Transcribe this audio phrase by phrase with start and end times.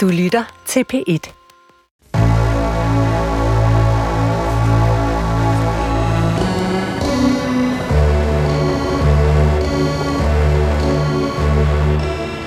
[0.00, 1.24] Du lytter til P1.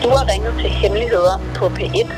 [0.03, 2.13] Du har ringet til Hemmeligheder på P1.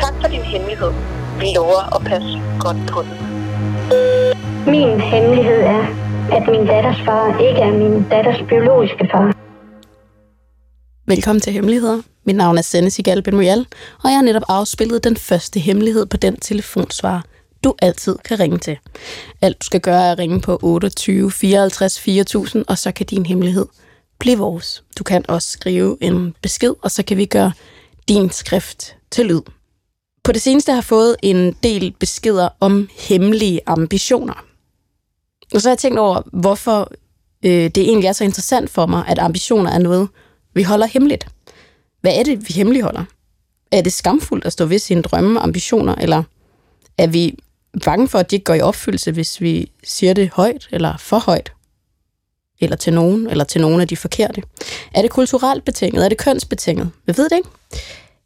[0.00, 0.92] Tak for din hemmelighed.
[1.40, 3.16] Vi lover at passe godt på den.
[4.66, 5.86] Min hemmelighed er,
[6.32, 9.41] at min datters far ikke er min datters biologiske far.
[11.12, 12.02] Velkommen til Hemmeligheder.
[12.24, 16.16] Mit navn er Senne Sigal Ben og jeg har netop afspillet den første hemmelighed på
[16.16, 17.24] den telefonsvar,
[17.64, 18.78] du altid kan ringe til.
[19.42, 23.26] Alt du skal gøre er at ringe på 28 54 4000, og så kan din
[23.26, 23.66] hemmelighed
[24.18, 24.84] blive vores.
[24.98, 27.52] Du kan også skrive en besked, og så kan vi gøre
[28.08, 29.42] din skrift til lyd.
[30.24, 34.44] På det seneste har jeg fået en del beskeder om hemmelige ambitioner.
[35.54, 36.92] Og så har jeg tænkt over, hvorfor
[37.44, 40.08] øh, det egentlig er så interessant for mig, at ambitioner er noget,
[40.54, 41.26] vi holder hemmeligt.
[42.00, 43.04] Hvad er det, vi hemmeligholder?
[43.70, 46.22] Er det skamfuldt at stå ved sine drømme og ambitioner, eller
[46.98, 47.38] er vi
[47.84, 51.18] bange for, at de ikke går i opfyldelse, hvis vi siger det højt eller for
[51.18, 51.52] højt?
[52.60, 54.42] Eller til nogen, eller til nogen af de forkerte?
[54.94, 56.04] Er det kulturelt betinget?
[56.04, 56.90] Er det kønsbetinget?
[57.06, 57.48] Vi ved det ikke.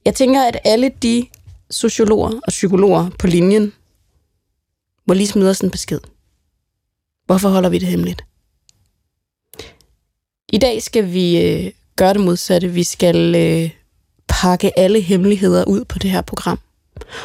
[0.05, 1.27] Jeg tænker, at alle de
[1.71, 3.73] sociologer og psykologer på linjen
[5.07, 6.01] må lige smide os en besked.
[7.27, 8.25] Hvorfor holder vi det hemmeligt?
[10.49, 12.69] I dag skal vi øh, gøre det modsatte.
[12.69, 13.71] Vi skal øh,
[14.29, 16.59] pakke alle hemmeligheder ud på det her program.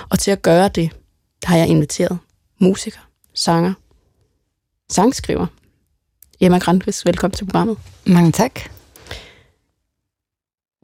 [0.09, 0.89] Og til at gøre det,
[1.43, 2.19] har jeg inviteret
[2.59, 2.99] musiker,
[3.33, 3.73] sanger,
[4.91, 5.47] sangskriver.
[6.39, 7.77] Emma Grandqvist, velkommen til programmet.
[8.05, 8.59] Mange tak.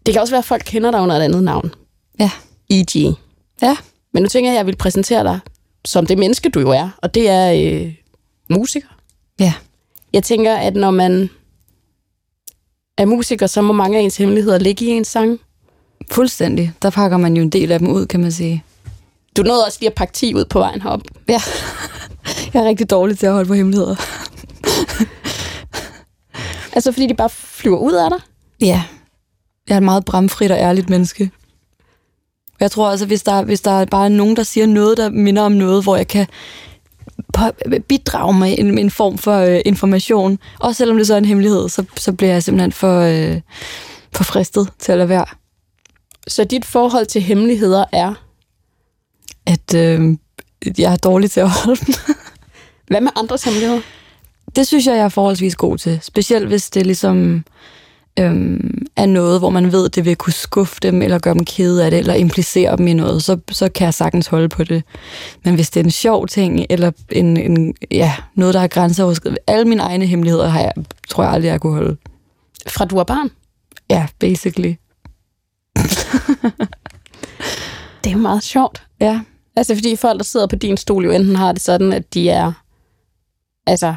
[0.06, 1.74] Det kan også være, at folk kender dig under et andet navn.
[2.20, 2.32] Ja.
[2.70, 2.96] E.G.
[3.62, 3.78] Ja.
[4.14, 5.40] Men nu tænker jeg, at jeg vil præsentere dig
[5.88, 6.90] som det menneske, du jo er.
[6.98, 7.94] Og det er øh,
[8.50, 8.88] musiker.
[9.40, 9.54] Ja.
[10.14, 11.30] Jeg tænker, at når man
[12.98, 15.40] er musiker, så må mange af ens hemmeligheder ligge i ens sang.
[16.12, 16.74] Fuldstændig.
[16.82, 18.64] Der pakker man jo en del af dem ud, kan man sige.
[19.38, 21.02] Du nåede også lige at pakke 10 ud på vejen herop.
[21.30, 21.42] Ja.
[22.54, 23.96] Jeg er rigtig dårlig til at holde på hemmeligheder.
[26.74, 28.20] Altså fordi de bare flyver ud af dig?
[28.62, 28.84] Ja.
[29.70, 31.32] Jeg er et meget bramfrit og ærligt menneske.
[32.60, 35.42] Jeg tror altså, hvis der, hvis der er bare nogen, der siger noget, der minder
[35.42, 36.28] om noget, hvor jeg kan
[37.88, 41.70] bidrage med en, en form for øh, information, også selvom det så er en hemmelighed,
[41.70, 43.42] så, så bliver jeg simpelthen for, øh,
[44.16, 45.26] for fristet til at lade være.
[46.28, 48.14] Så dit forhold til hemmeligheder er...
[49.46, 50.18] At øh,
[50.78, 51.94] jeg er dårlig til at holde dem.
[52.88, 53.82] Hvad med andres hemmeligheder?
[54.56, 56.00] Det synes jeg, jeg er forholdsvis god til.
[56.02, 57.44] Specielt hvis det ligesom
[58.20, 61.46] øhm, er noget, hvor man ved, at det vil kunne skuffe dem, eller gøre dem
[61.46, 64.64] kede af det, eller implicere dem i noget, så, så kan jeg sagtens holde på
[64.64, 64.84] det.
[65.46, 69.42] Men hvis det er en sjov ting, eller en, en, ja, noget, der er grænseoverskridende,
[69.48, 70.74] alle mine egne hemmeligheder har jeg,
[71.10, 71.98] tror jeg aldrig, jeg kunne holde.
[72.68, 73.30] Fra du er barn?
[73.90, 74.74] Ja, basically.
[78.04, 78.84] Det er jo meget sjovt.
[79.00, 79.22] Ja,
[79.58, 82.30] Altså fordi folk, der sidder på din stol, jo enten har det sådan, at de
[82.30, 82.52] er
[83.68, 83.96] altså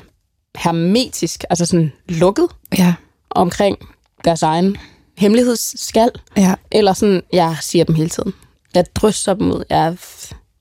[0.56, 2.46] hermetisk, altså sådan lukket
[2.78, 2.94] ja,
[3.30, 3.78] omkring
[4.24, 4.76] deres egen
[5.18, 8.34] hemmelighedsskal, ja, eller sådan, jeg siger dem hele tiden.
[8.74, 9.64] Jeg drysser dem ud.
[9.70, 9.96] Jeg,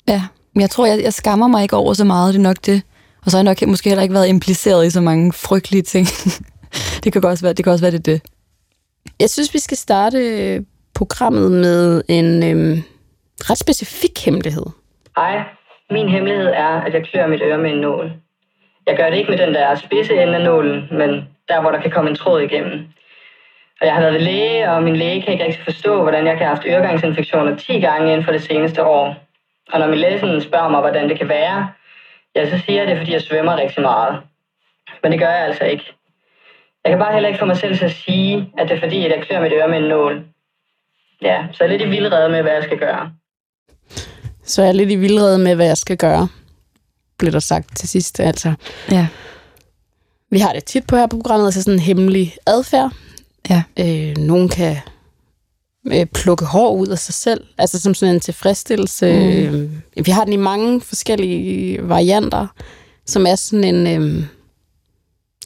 [0.07, 0.23] ja.
[0.53, 2.81] Men jeg tror, jeg, jeg skammer mig ikke over så meget, det er nok det.
[3.25, 6.07] Og så har jeg nok måske heller ikke været impliceret i så mange frygtelige ting.
[7.03, 8.21] det kan også være, det kan også være det, det.
[9.19, 10.61] jeg synes, vi skal starte øh,
[10.95, 12.83] programmet med en øhm,
[13.49, 14.65] ret specifik hemmelighed.
[15.17, 15.43] Hej,
[15.91, 18.11] min hemmelighed er, at jeg klør mit øre med en nål.
[18.87, 21.09] Jeg gør det ikke med den der spidse ende af nålen, men
[21.49, 22.79] der, hvor der kan komme en tråd igennem.
[23.81, 26.37] Og jeg har været ved læge, og min læge kan ikke rigtig forstå, hvordan jeg
[26.37, 29.15] kan have haft øregangsinfektioner 10 gange inden for det seneste år.
[29.73, 31.69] Og når min læge sådan spørger mig, hvordan det kan være,
[32.35, 34.19] ja, så siger jeg det, er, fordi jeg svømmer rigtig meget.
[35.03, 35.83] Men det gør jeg altså ikke.
[36.83, 39.05] Jeg kan bare heller ikke få mig selv til at sige, at det er fordi,
[39.05, 40.23] at jeg klør mit øre med en nål.
[41.21, 43.11] Ja, så jeg er lidt i vildrede med, hvad jeg skal gøre.
[44.43, 46.27] Så er jeg lidt i vildrede med, hvad jeg skal gøre,
[47.19, 48.19] blev der sagt til sidst.
[48.19, 48.53] Altså,
[48.91, 49.07] Ja,
[50.29, 52.91] vi har det tit på her på programmet, altså sådan en hemmelig adfærd.
[53.49, 54.77] Ja, Øh, nogen kan
[55.87, 59.13] øh, plukke hår ud af sig selv, altså som sådan en tilfredsstillelse.
[59.51, 59.71] Mm.
[59.97, 62.47] Øh, vi har den i mange forskellige varianter,
[63.05, 63.87] som er sådan en...
[63.87, 64.23] Øh,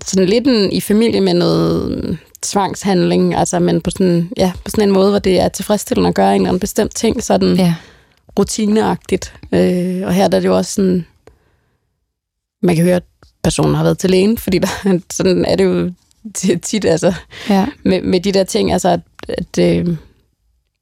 [0.05, 4.83] sådan lidt en, i familie med noget tvangshandling, altså men på sådan, ja, på sådan
[4.83, 7.75] en måde, hvor det er tilfredsstillende at gøre en eller anden bestemt ting, sådan ja.
[8.39, 9.33] rutineagtigt.
[9.51, 11.05] Øh, og her der er det jo også sådan,
[12.61, 13.03] man kan høre, at
[13.43, 14.67] personen har været til lægen, fordi der,
[15.17, 15.91] sådan er det jo
[16.63, 17.13] tit, altså,
[17.49, 17.65] ja.
[17.83, 19.87] med, med de der ting, altså at, at øh,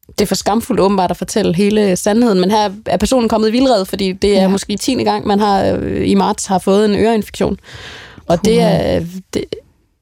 [0.08, 3.52] det er for skamfuldt åbenbart at fortælle hele sandheden, men her er personen kommet i
[3.52, 4.48] vildred, fordi det er ja.
[4.48, 4.94] Måske 10.
[5.04, 7.58] gang, man har øh, i marts har fået en øreinfektion.
[8.28, 9.06] Og det er...
[9.34, 9.46] Det,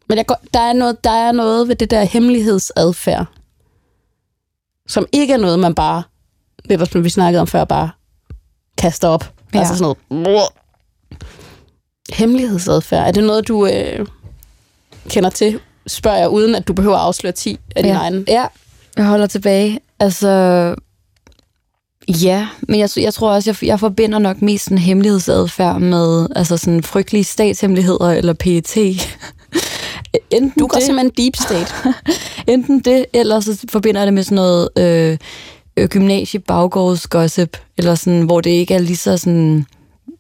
[0.10, 3.26] men jeg, der er, noget, der er noget ved det der hemmelighedsadfærd,
[4.88, 6.04] som ikke er noget, man bare
[6.70, 7.90] det var som vi snakkede om før, bare
[8.78, 9.24] kaster op.
[9.24, 9.30] Ja.
[9.54, 9.60] Ja.
[9.60, 10.50] Altså sådan noget.
[12.14, 13.08] Hemmelighedsadfærd.
[13.08, 14.08] Er det noget, du øh,
[15.10, 15.60] kender til?
[15.88, 18.02] Spørger jeg, uden at du behøver at afsløre 10 af dine ja.
[18.02, 18.24] egne.
[18.28, 18.46] Ja,
[18.98, 19.80] jeg holder tilbage.
[20.00, 20.76] Altså,
[22.08, 26.58] ja, men jeg, jeg tror også, jeg, jeg forbinder nok mest en hemmelighedsadfærd med altså
[26.58, 28.78] sådan frygtelige statshemmeligheder eller PET.
[30.32, 31.74] enten Du går det, simpelthen deep state.
[32.54, 35.18] enten det, eller så forbinder jeg det med sådan noget øh,
[35.78, 39.66] øh, gymnasie baggårdsgossip, eller sådan, hvor det ikke er lige så sådan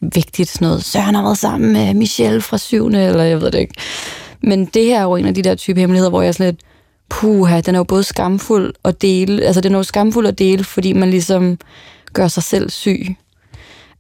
[0.02, 3.60] vigtigt, sådan noget, Søren har været sammen med Michelle fra syvende, eller jeg ved det
[3.60, 3.74] ikke.
[4.44, 6.54] Men det her er jo en af de der type hemmeligheder, hvor jeg er sådan
[6.54, 6.62] lidt,
[7.10, 10.64] puha, den er jo både skamfuld at dele, altså den er jo skamfuld at dele,
[10.64, 11.58] fordi man ligesom
[12.14, 13.16] gør sig selv syg.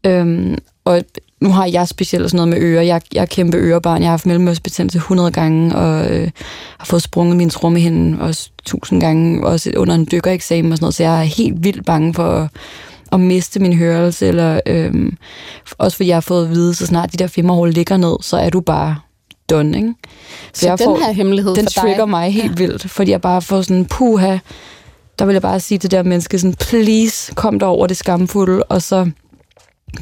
[0.06, 1.04] Øhm, og
[1.42, 2.82] nu har jeg specielt sådan noget med ører.
[2.82, 4.02] Jeg, jeg er kæmpe ørebarn.
[4.02, 6.30] Jeg har haft mellemørsbetændelse 100 gange, og øh,
[6.78, 10.96] har fået sprunget min trommehinde også 1000 gange, også under en dykkereksamen og sådan noget,
[10.96, 12.50] så jeg er helt vildt bange for at,
[13.12, 15.12] at miste min hørelse, eller øh,
[15.78, 18.38] også fordi jeg har fået at vide, så snart de der femmerhul ligger ned, så
[18.38, 18.96] er du bare
[19.50, 19.94] done, ikke?
[20.54, 23.42] Så, så den her hemmelighed den for trigger dig, mig helt vildt, fordi jeg bare
[23.42, 24.38] får sådan, puha,
[25.20, 27.98] der vil jeg bare sige til det der menneske sådan, please, kom der over det
[27.98, 29.12] skamfulde, og så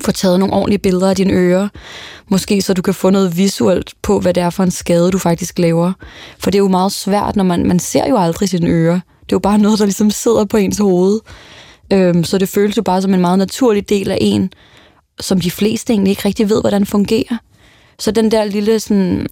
[0.01, 1.67] få taget nogle ordentlige billeder af dine ører.
[2.29, 5.17] Måske så du kan få noget visuelt på, hvad det er for en skade, du
[5.17, 5.93] faktisk laver.
[6.39, 8.93] For det er jo meget svært, når man, man ser jo aldrig sine ører.
[8.93, 11.19] Det er jo bare noget, der ligesom sidder på ens hoved.
[11.93, 14.49] Øhm, så det føles jo bare som en meget naturlig del af en,
[15.19, 17.37] som de fleste egentlig ikke rigtig ved, hvordan fungerer.
[17.99, 19.27] Så den der lille sådan...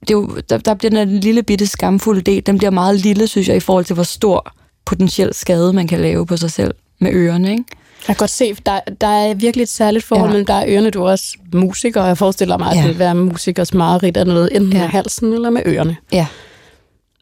[0.00, 2.96] Det er jo, der, der bliver den der lille bitte skamfulde del, den bliver meget
[3.00, 4.52] lille, synes jeg, i forhold til, hvor stor
[4.84, 7.64] potentiel skade man kan lave på sig selv med ørerne, ikke?
[8.08, 10.32] Jeg kan godt se, der, der er virkelig et særligt forhold Ja.
[10.32, 10.90] mellem dig og ørerne.
[10.90, 12.80] Du er også musiker, og jeg forestiller mig, at Ja.
[12.80, 14.78] det vil være musikers mareridt af noget, enten ja.
[14.78, 15.96] med halsen eller med ørerne.
[16.12, 16.26] Ja.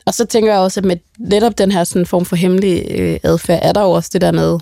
[0.06, 3.19] Og så tænker jeg også, at med netop den her sådan form for hemmelig øh,
[3.23, 4.58] adfærd, er der jo også det der med,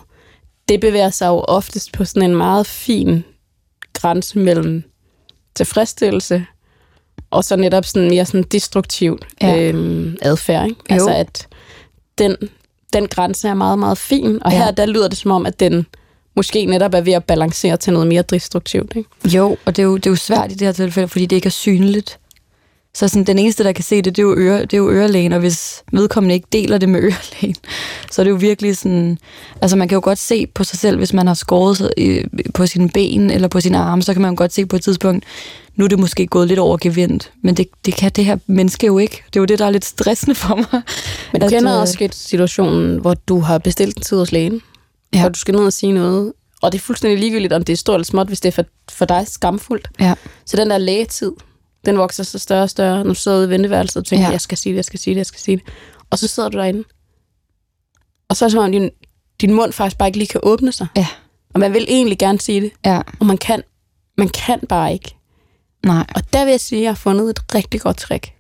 [0.69, 3.25] det bevæger sig jo oftest på sådan en meget fin
[3.93, 4.83] grænse mellem
[5.55, 6.47] tilfredsstillelse
[7.31, 9.61] og så netop sådan mere sådan destruktiv Ja.
[9.63, 10.65] øhm, adfærd.
[10.69, 10.81] Ikke?
[10.91, 10.95] Jo.
[10.95, 11.47] Altså at
[12.19, 12.37] den,
[12.93, 14.59] den grænse er meget, meget fin, og Ja.
[14.59, 15.87] her der lyder det som om, at den
[16.37, 18.93] måske netop er ved at balancere til noget mere destruktivt.
[18.97, 19.09] Ikke?
[19.25, 21.37] Jo, og det er jo, det er jo svært i det her tilfælde, fordi det
[21.37, 22.19] ikke er synligt.
[22.95, 24.91] Så sådan, den eneste, der kan se det, det er, jo øre, det er jo
[24.91, 27.57] ørelægen, og hvis vedkommende ikke deler det med ørelægen,
[28.11, 29.19] så er det jo virkelig sådan...
[29.63, 32.23] Altså, man kan jo godt se på sig selv, hvis man har skåret sig i-
[32.55, 34.83] på sine ben eller på sine arme, så kan man jo godt se på et
[34.83, 35.25] tidspunkt,
[35.77, 38.87] nu er det måske gået lidt over gevindt, men det, det kan det her menneske
[38.87, 39.23] jo ikke.
[39.27, 40.83] Det er jo det, der er lidt stressende for mig.
[41.33, 44.33] Men du At, kender øh, også lidt situationen, hvor du har bestilt en tid hos
[44.33, 44.61] lægen,
[45.15, 45.25] ja.
[45.25, 47.77] og du skal ned og sige noget, og det er fuldstændig ligegyldigt, om det er
[47.77, 49.89] stort eller småt, hvis det er for, for dig skamfuldt.
[50.01, 50.15] Ja.
[50.47, 51.33] Så den der lægetid,
[51.87, 54.31] den vokser så større og større, du sidder ude i venteværelset og tænker, Ja.
[54.33, 55.65] jeg skal sige det, jeg skal sige det, jeg skal sige det.
[56.11, 56.85] Og så sidder du derinde.
[58.29, 58.91] Og så er det som om, din,
[59.41, 60.87] din mund faktisk bare ikke lige kan åbne sig.
[60.97, 61.07] Ja.
[61.55, 63.63] Og man vil egentlig gerne sige det, Ja, og man kan,
[64.19, 65.17] man kan bare ikke.
[65.87, 66.07] nej.
[66.15, 68.33] Og der vil jeg sige, at jeg har fundet et rigtig godt trick.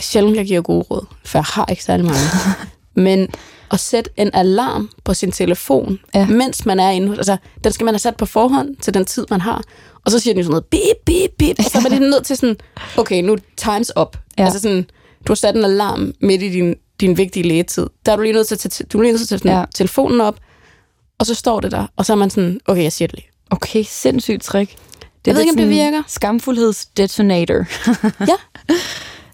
[0.00, 2.20] Sjældent, jeg giver gode råd, for jeg har ikke særlig mange.
[3.06, 3.28] Men
[3.70, 6.26] at sætte en alarm på sin telefon, Ja.
[6.26, 7.16] mens man er inde.
[7.16, 9.62] Altså, den skal man have sat på forhånd til den tid, man har.
[10.04, 11.58] Og så siger den jo sådan noget, bip, bip, bip.
[11.58, 12.56] Og så er man lige nødt til sådan,
[12.96, 14.16] okay, nu times up.
[14.38, 14.44] Ja.
[14.44, 14.86] Altså sådan,
[15.26, 17.86] du har sat en alarm midt i din, din vigtige lægetid.
[18.06, 19.58] Der er du lige nødt til at tage, du er lige nødt til at tage
[19.58, 19.64] Ja.
[19.74, 20.38] telefonen op,
[21.18, 23.28] og så står det der, og så er man sådan, okay, jeg siger det lige.
[23.50, 24.70] Okay, sindssygt trick.
[24.70, 24.78] Det
[25.26, 26.02] Jeg ved ikke, om det virker.
[26.06, 27.64] Skamfuldhedsdetonator.
[28.20, 28.74] Ja.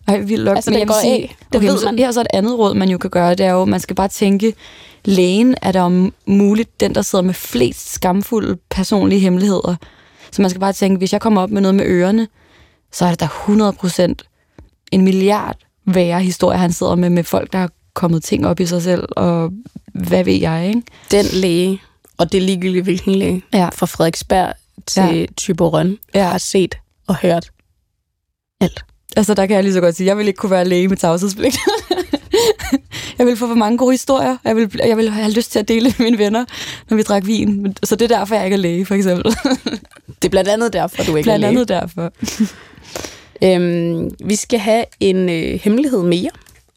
[0.09, 0.57] Ej, vildt nok.
[0.57, 1.37] Altså, Men jeg går sige, af.
[1.53, 1.99] Det okay, ved man.
[1.99, 3.97] Her er så et andet råd, man jo kan gøre, det er jo, man skal
[3.97, 4.55] bare tænke,
[5.05, 9.75] lægen er der om muligt den, der sidder med flest skamfulde personlige hemmeligheder.
[10.33, 12.29] Så man skal bare tænke, hvis jeg kommer op med noget med ørerne,
[12.93, 13.29] så er det der
[14.13, 15.57] 100% en milliard
[15.87, 19.09] værre historier, han sidder med, med folk, der har kommet ting op i sig selv,
[19.17, 19.51] og
[19.95, 20.83] hvad ved jeg, ikke?
[21.11, 21.81] den læge,
[22.19, 23.69] og det er ligegyldigt hvilken læge, Ja.
[23.73, 24.53] fra Frederiksberg
[24.87, 25.27] til Ja.
[25.37, 26.25] Tyborøn, ja.
[26.29, 26.75] har set
[27.07, 27.51] og hørt
[28.61, 28.85] alt.
[29.17, 30.97] Altså, der kan jeg lige så godt sige, jeg vil ikke kunne være læge med
[30.97, 31.57] tavshedspligt.
[33.19, 34.37] jeg vil få for mange gode historier.
[34.45, 36.45] Jeg vil, jeg vil have lyst til at dele med mine venner,
[36.91, 37.77] når vi drak vin.
[37.83, 39.25] Så det er derfor, jeg ikke er læge, for eksempel.
[40.23, 41.49] Det er blandt andet derfor, du ikke Blandt er læge.
[41.49, 42.13] andet derfor.
[43.45, 46.31] Øhm, vi skal have en øh, hemmelighed mere,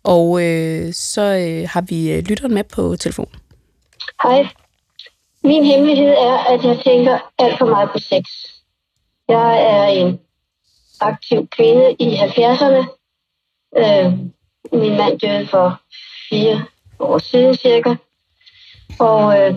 [0.04, 3.28] og øh, så øh, har vi øh, lytteren med på telefon.
[4.24, 4.48] Hej.
[5.44, 8.24] Min hemmelighed er, at jeg tænker alt for meget på sex.
[9.30, 10.20] Jeg er en
[11.06, 12.84] aktiv kvinde i 70'erne.
[13.78, 14.12] Øh,
[14.82, 15.82] min mand døde for
[16.30, 16.66] fire
[17.00, 17.96] år siden cirka.
[19.00, 19.56] Og øh,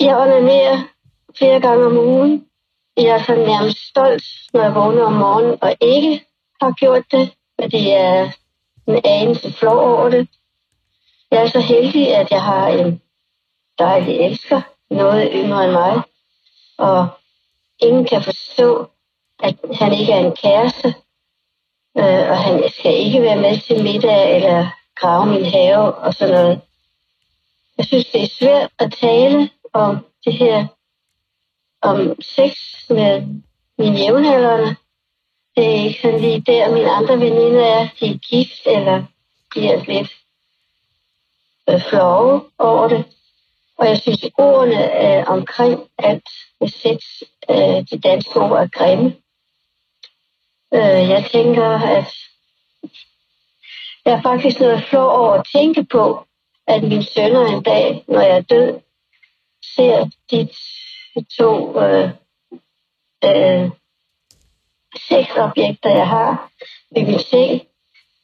[0.00, 0.82] jeg onanerer
[1.38, 2.46] flere gange om ugen.
[2.96, 6.24] Jeg er sådan nærmest stolt, når jeg vågner om morgenen og ikke
[6.62, 7.34] har gjort det.
[7.60, 8.30] fordi jeg er
[8.86, 10.28] en anelse flov over det.
[11.30, 13.02] Jeg er så heldig, at jeg har en
[13.78, 16.02] dejlig elsker, noget yngre end mig,
[16.78, 17.08] og
[17.82, 18.86] ingen kan forstå,
[19.42, 20.88] at han ikke er en kæreste,
[21.98, 26.34] øh, og han skal ikke være med til middag eller grave min have og sådan
[26.34, 26.60] noget.
[27.78, 30.66] Jeg synes, det er svært at tale om det her,
[31.82, 32.52] om sex
[32.90, 33.22] med
[33.78, 34.76] mine jævnaldrende.
[35.56, 37.88] Det er ikke sådan lige der, mine andre veninder er.
[38.00, 39.04] De er gift, eller
[39.54, 40.10] de er lidt
[41.68, 43.04] øh, flove over det.
[43.82, 46.22] Og jeg synes, ordene øh, omkring at
[46.66, 46.98] sex,
[47.50, 49.16] øh, de danske ord er grimme.
[50.74, 52.14] Øh, jeg tænker, at
[54.04, 56.26] jeg er faktisk noget flov over at tænke på,
[56.66, 58.80] at mine sønner en dag, når jeg er død,
[59.76, 60.48] ser de
[61.38, 62.10] to øh,
[63.24, 63.70] øh,
[65.08, 66.50] sexobjekter, jeg har
[66.94, 67.62] ved min seng,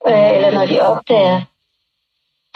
[0.06, 1.42] øh, eller når de opdager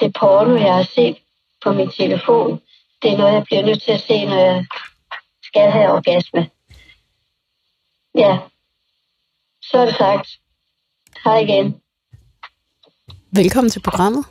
[0.01, 1.17] det porno, jeg har set
[1.65, 2.62] på min telefon.
[3.03, 4.67] Det er noget, jeg bliver nødt til at se, når jeg
[5.43, 6.51] skal have orgasme.
[8.15, 8.39] Ja,
[9.63, 10.29] så er det sagt.
[11.25, 11.75] Hej igen.
[13.33, 14.25] Velkommen til programmet.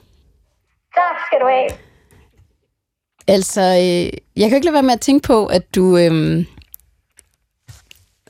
[0.95, 1.69] Tak skal du have.
[3.27, 6.45] Altså, øh, jeg kan ikke lade være med at tænke på, at du, øh,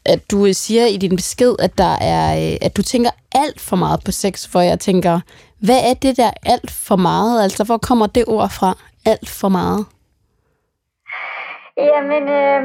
[0.06, 3.76] at du siger i din besked, at, der er, øh, at du tænker alt for
[3.76, 5.20] meget på sex, for jeg tænker,
[5.60, 7.44] hvad er det der alt for meget?
[7.44, 8.78] Altså, hvor kommer det ord fra?
[9.06, 9.86] Alt for meget?
[11.90, 12.62] Jamen, øh,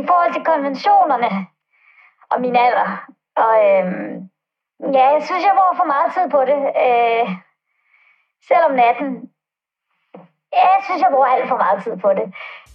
[0.00, 1.30] i forhold til konventionerne
[2.30, 2.88] og min alder,
[3.36, 3.84] og øh,
[4.96, 6.58] ja, jeg synes, jeg bruger for meget tid på det.
[6.86, 7.24] Øh,
[8.48, 9.10] selv om natten.
[10.58, 12.26] Ja, jeg synes, jeg bruger alt for meget tid på det.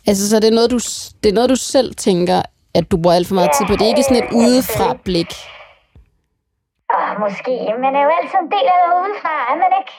[0.10, 0.80] Altså, så det er noget, du,
[1.22, 2.40] det er noget, du selv tænker,
[2.78, 3.74] at du bruger alt for meget Ja, tid på.
[3.74, 5.32] Det er ikke sådan et øh, udefra blik.
[6.96, 7.54] Åh, måske.
[7.86, 9.94] Man er jo altid en del af noget udefra, er man ikke?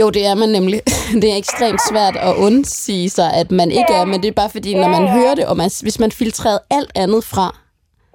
[0.00, 0.80] Jo, det er man nemlig.
[1.22, 4.00] Det er ekstremt svært at undsige sig, at man ikke Ja.
[4.00, 5.12] er, men det er bare fordi, når Ja, man ja.
[5.12, 7.56] hører det, og man, hvis man filtrerede alt andet fra,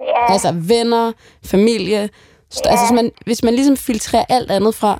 [0.00, 1.12] Ja, altså venner,
[1.52, 2.02] familie,
[2.54, 4.92] st- altså hvis man, hvis man ligesom filtrerer alt andet fra,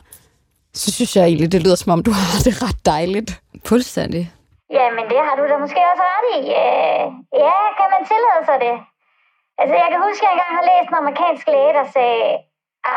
[0.74, 3.30] så synes jeg egentlig, det lyder som om, du har det ret dejligt.
[3.70, 4.22] Fuldstændig.
[4.78, 6.40] Jamen, det har du da måske også ret i.
[6.62, 7.04] Øh,
[7.46, 8.76] ja, kan man tillade sig det?
[9.60, 12.24] Altså, jeg kan huske, at jeg engang har læst en amerikansk læge, der sagde,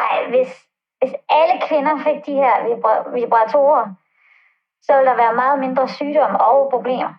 [0.02, 0.52] ej, hvis,
[1.00, 3.86] hvis alle kvinder fik de her vibra- vibratorer,
[4.86, 7.12] så ville der være meget mindre sygdom og problemer.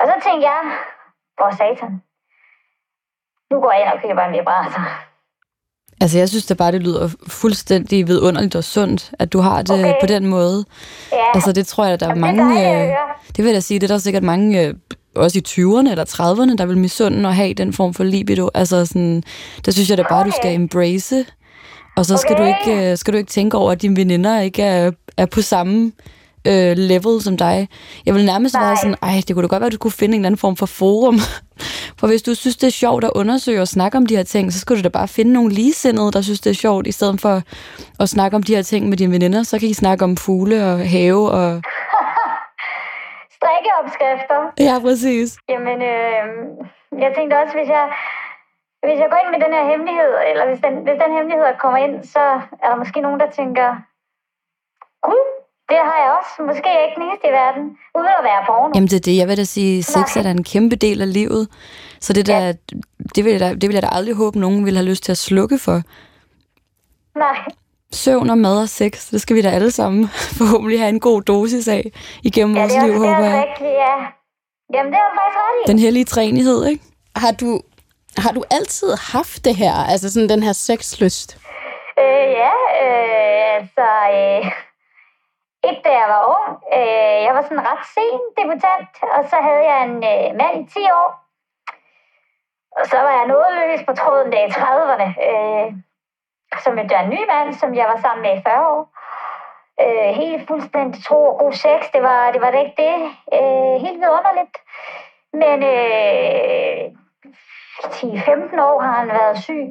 [0.00, 0.60] Og så tænkte jeg,
[1.38, 1.92] for satan,
[3.50, 4.82] nu går jeg ind og køber en vibrator.
[6.02, 9.70] Altså, jeg synes da bare, det lyder fuldstændig vidunderligt og sundt, at du har det
[9.70, 9.84] Okay.
[9.90, 10.00] okay.
[10.00, 10.64] på den måde.
[11.12, 12.64] Ja, Altså, det tror jeg, der er Jamen, det er mange...
[12.64, 14.74] dejligt at øh, det vil jeg sige, det er der sikkert mange, øh,
[15.16, 18.50] også i 20'erne eller 30'erne, der vil misunde at have den form for libido.
[18.54, 19.22] Altså, sådan,
[19.64, 20.54] der synes jeg da bare, du skal Okay.
[20.54, 21.26] embrace.
[22.00, 22.44] Og så skal, Okay.
[22.44, 25.42] du ikke, øh, skal du ikke tænke over, at dine veninder ikke er, er på
[25.42, 25.92] samme
[26.46, 27.68] øh, level som dig.
[28.06, 28.66] Jeg vil nærmest Nej.
[28.66, 30.38] være sådan, ej, det kunne da godt være, at du kunne finde en eller anden
[30.38, 31.18] form for forum.
[31.98, 34.52] For hvis du synes, det er sjovt at undersøge og snakke om de her ting,
[34.52, 37.20] så skal du da bare finde nogle ligesindede, der synes, det er sjovt, i stedet
[37.20, 37.42] for
[38.00, 39.42] at snakke om de her ting med dine veninder.
[39.42, 41.62] Så kan I snakke om fugle og have og...
[43.36, 44.40] Strikkeopskrifter.
[44.68, 45.36] Ja, præcis.
[45.48, 46.24] Jamen, øh,
[47.04, 47.86] jeg tænkte også, hvis jeg,
[48.86, 51.78] hvis jeg går ind med den her hemmelighed, eller hvis den, hvis den hemmelighed kommer
[51.86, 52.22] ind, så
[52.62, 53.68] er der måske nogen, der tænker,
[55.06, 55.24] gud,
[55.70, 56.32] det har jeg også.
[56.50, 57.64] Måske er jeg ikke den eneste i verden,
[57.98, 58.70] uden at være porno.
[58.74, 60.18] Jamen det er det, jeg vil da sige, sex Nej.
[60.18, 61.42] er da en kæmpe del af livet.
[62.00, 62.52] Så det, der,
[63.14, 65.12] det, vil jeg da, det vil jeg da aldrig håbe, nogen vil have lyst til
[65.12, 65.78] at slukke for.
[67.18, 67.38] Nej,
[67.92, 70.08] Søvn og mad og sex, det skal vi da alle sammen
[70.38, 71.90] forhåbentlig have en god dosis af
[72.22, 73.46] igennem ja, vores det er, liv, også, det er håber også jeg.
[73.48, 73.94] rigtigt, ja.
[74.74, 75.70] Jamen, det du faktisk ret i.
[75.72, 76.84] Den hellige træenighed, ikke?
[77.16, 77.60] Har du,
[78.16, 81.38] har du altid haft det her, altså sådan den her sexlyst?
[81.98, 82.52] Øh, ja,
[82.82, 83.86] øh, altså...
[84.12, 84.52] Øh,
[85.68, 86.52] ikke da jeg var ung.
[86.76, 90.72] Øh, jeg var sådan ret sen debutant, og så havde jeg en øh, mand i
[90.72, 91.10] 10 år.
[92.78, 95.08] Og så var jeg nådeløs på tråden der i 30'erne.
[95.28, 95.66] Øh,
[96.62, 98.82] så mødte jeg en ny mand, som jeg var sammen med i 40 år.
[99.82, 102.96] Øh, helt fuldstændig tro og god sex, det var, det var det ikke det.
[103.36, 104.56] Øh, helt vidunderligt.
[105.32, 106.84] Men øh,
[107.86, 109.66] 10-15 år har han været syg.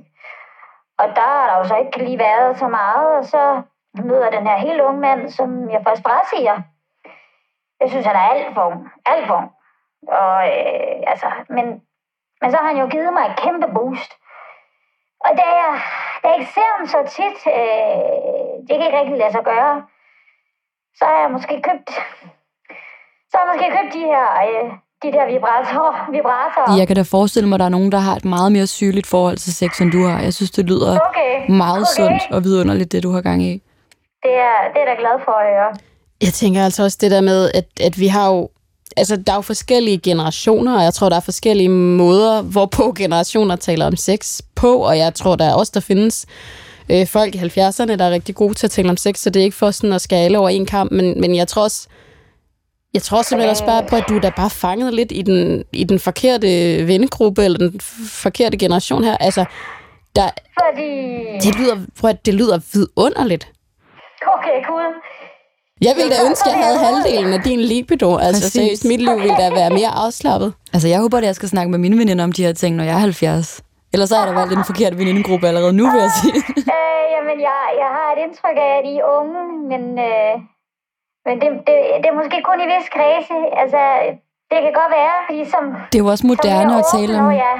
[0.97, 3.61] Og der har der jo så ikke lige været så meget, og så
[4.03, 6.61] møder den her helt unge mand, som jeg først bare siger.
[7.79, 8.89] Jeg synes, han er alt for ung.
[9.05, 9.51] Alt for ung.
[10.07, 11.65] Og, øh, altså, men,
[12.41, 14.11] men så har han jo givet mig et kæmpe boost.
[15.25, 15.81] Og da jeg,
[16.23, 19.87] da jeg ikke ser ham så tit, øh, det kan ikke rigtig lade sig gøre,
[20.95, 21.89] så har jeg måske købt,
[23.29, 24.71] så har jeg måske købt de her, øh,
[25.03, 26.11] de der vibratorer.
[26.11, 26.77] vibratorer.
[26.77, 29.07] Jeg kan da forestille mig, at der er nogen, der har et meget mere sygeligt
[29.07, 30.21] forhold til sex, end du har.
[30.21, 31.51] Jeg synes, det lyder Okay.
[31.57, 31.95] meget okay.
[31.95, 33.51] sundt og vidunderligt, det du har gang i.
[34.23, 35.75] Det er, det er da glad for at høre.
[36.21, 38.49] Jeg tænker altså også det der med, at, at vi har jo
[38.97, 43.55] altså, der er jo forskellige generationer, og jeg tror, der er forskellige måder, hvorpå generationer
[43.55, 46.25] taler om sex på, og jeg tror, der er også der findes
[46.89, 49.39] øh, folk i 70'erne, der er rigtig gode til at tale om sex, så det
[49.39, 51.87] er ikke for sådan at skale over en kamp, men, men jeg tror også,
[52.93, 55.63] jeg tror simpelthen også bare på, at du er da bare fanget lidt i den,
[55.73, 56.47] i den forkerte
[56.87, 57.79] vennegruppe, eller den
[58.23, 59.17] forkerte generation her.
[59.17, 59.45] Altså,
[60.15, 60.29] der,
[60.59, 60.89] Fordi...
[61.43, 63.51] det lyder, prøv at, det lyder vidunderligt.
[64.37, 64.83] Okay, cool.
[65.81, 68.17] Jeg ville da ønske, at jeg havde halvdelen af din libido.
[68.17, 68.53] Altså Præcis.
[68.53, 70.53] seriøst, mit liv ville da være mere afslappet.
[70.73, 72.83] Altså, jeg håber, at jeg skal snakke med mine veninder om de her ting, når
[72.83, 73.61] jeg er 70.
[73.93, 76.43] Ellers så er der valgt en forkert venindegruppe allerede nu, vil jeg sige.
[76.57, 79.41] Øh, jamen, jeg, jeg har et indtryk af, at I er unge,
[79.71, 80.33] men, øh,
[81.25, 83.37] men det, det, det er måske kun i vis kredse.
[83.61, 83.81] Altså,
[84.51, 85.63] det kan godt være, fordi som...
[85.91, 87.31] Det er jo også moderne at tale om...
[87.45, 87.53] Ja.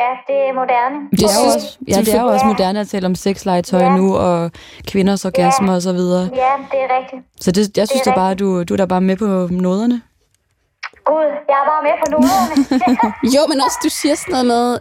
[0.00, 0.96] ja, det er moderne.
[1.10, 3.96] Det er, jo også, ja, det er jo også moderne at tale om sexlegetøj Ja.
[3.96, 4.50] nu, og
[4.90, 6.24] kvinders orgasmer og så videre.
[6.44, 7.22] Ja, det er rigtigt.
[7.40, 9.16] Så det, jeg synes Det da er bare, at du, du er da bare med
[9.16, 10.02] på noderne.
[11.04, 12.54] Gud, jeg er bare med på noderne.
[13.34, 14.78] Jo, men også, du siger sådan noget med,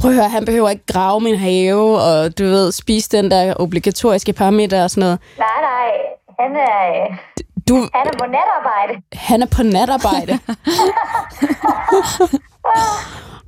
[0.00, 3.54] prøv at høre, han behøver ikke grave min have, og du ved, spise den der
[3.60, 5.18] obligatoriske parameter og sådan noget.
[5.38, 5.90] nej, nej.
[6.40, 7.16] Han er, øh,
[7.68, 9.02] Du, han er på natarbejde.
[9.12, 10.32] han er på natarbejde.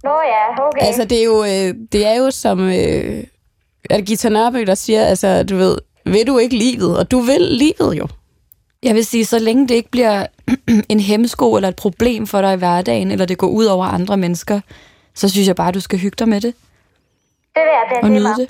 [0.04, 0.86] Nå ja, okay.
[0.86, 3.24] altså, det er jo, øh, det er jo som, øh,
[3.90, 6.98] er det Gita Nørby, der siger, altså, du ved, vil du ikke livet?
[6.98, 8.08] Og du vil livet jo.
[8.82, 10.26] Jeg vil sige, så længe det ikke bliver
[10.92, 14.16] en hemmesko eller et problem for dig i hverdagen, eller det går ud over andre
[14.16, 14.60] mennesker,
[15.14, 16.54] så synes jeg bare, du skal hygge dig med det
[17.58, 18.48] det vil jeg tage og til nyde det.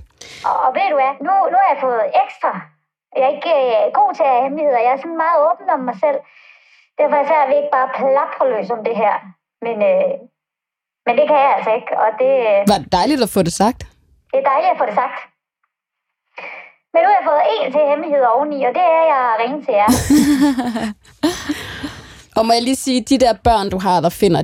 [0.49, 2.51] Og, og ved du hvad, nu, nu har jeg fået ekstra.
[3.17, 4.81] Jeg er ikke øh, god til at have hemmeligheder.
[4.87, 6.19] Jeg er sådan meget åben om mig selv.
[6.99, 9.15] Derfor er jeg svært ved ikke bare plapre løs om det her.
[9.67, 10.13] Men, øh,
[11.07, 11.93] men det kan jeg altså ikke.
[12.05, 13.81] Og det, øh, Var det dejligt at få det sagt?
[14.31, 15.19] det er dejligt at få det sagt.
[16.93, 19.75] Men nu har jeg fået en til hemmeligheder oveni, og det er jeg ringe til
[19.81, 19.91] jer.
[22.37, 24.43] Og må jeg lige sige, de der børn, du har, der finder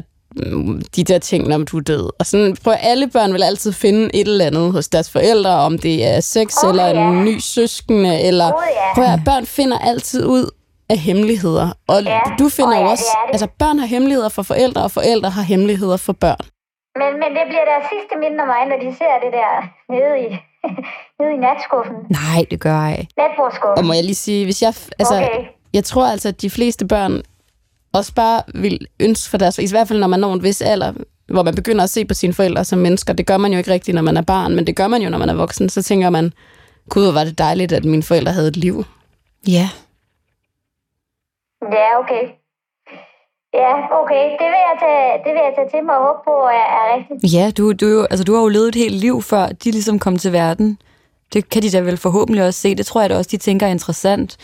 [0.96, 2.10] de der ting, når du er død.
[2.18, 5.78] Og sådan, prøv, alle børn vil altid finde et eller andet hos deres forældre, om
[5.78, 7.24] det er sex, Okay, eller en ja.
[7.24, 8.52] ny søskende, eller...
[8.52, 8.94] Gud, ja.
[8.94, 10.50] Prøv at, børn finder altid ud
[10.88, 11.68] af hemmeligheder.
[11.88, 12.20] Og Ja.
[12.38, 13.04] du finder jo ja, også...
[13.04, 13.32] det det.
[13.34, 16.44] Altså, børn har hemmeligheder for forældre, og forældre har hemmeligheder for børn.
[17.00, 19.50] Men, men det bliver deres sidste minde om mig, når de ser det der
[19.94, 20.28] nede i,
[21.20, 21.96] nede i natskuffen.
[22.10, 23.06] Nej, det gør jeg.
[23.18, 23.78] Natbordskuffen.
[23.78, 24.74] Og må jeg lige sige, hvis jeg...
[24.98, 25.44] Altså, Okay.
[25.72, 27.22] Jeg tror altså, at de fleste børn
[27.94, 29.58] også bare vil ønske for deres...
[29.58, 30.92] I hvert fald, når man når en vis alder,
[31.26, 33.12] hvor man begynder at se på sine forældre som mennesker.
[33.12, 35.10] Det gør man jo ikke rigtigt, når man er barn, men det gør man jo,
[35.10, 35.68] når man er voksen.
[35.68, 36.32] Så tænker man,
[36.88, 38.84] gud, hvor var det dejligt, at mine forældre havde et liv.
[39.48, 39.68] Ja.
[41.72, 42.24] Ja, okay.
[43.54, 44.24] Ja, okay.
[44.40, 46.96] Det vil jeg tage, det vil jeg tage til mig og håbe på er, er
[46.96, 47.34] rigtigt.
[47.34, 49.70] Ja, du, du, er jo- altså, du har jo levet et helt liv, før de
[49.70, 50.78] ligesom kom til verden.
[51.32, 52.74] Det kan de da vel forhåbentlig også se.
[52.74, 54.36] Det tror jeg da også, de tænker er interessant.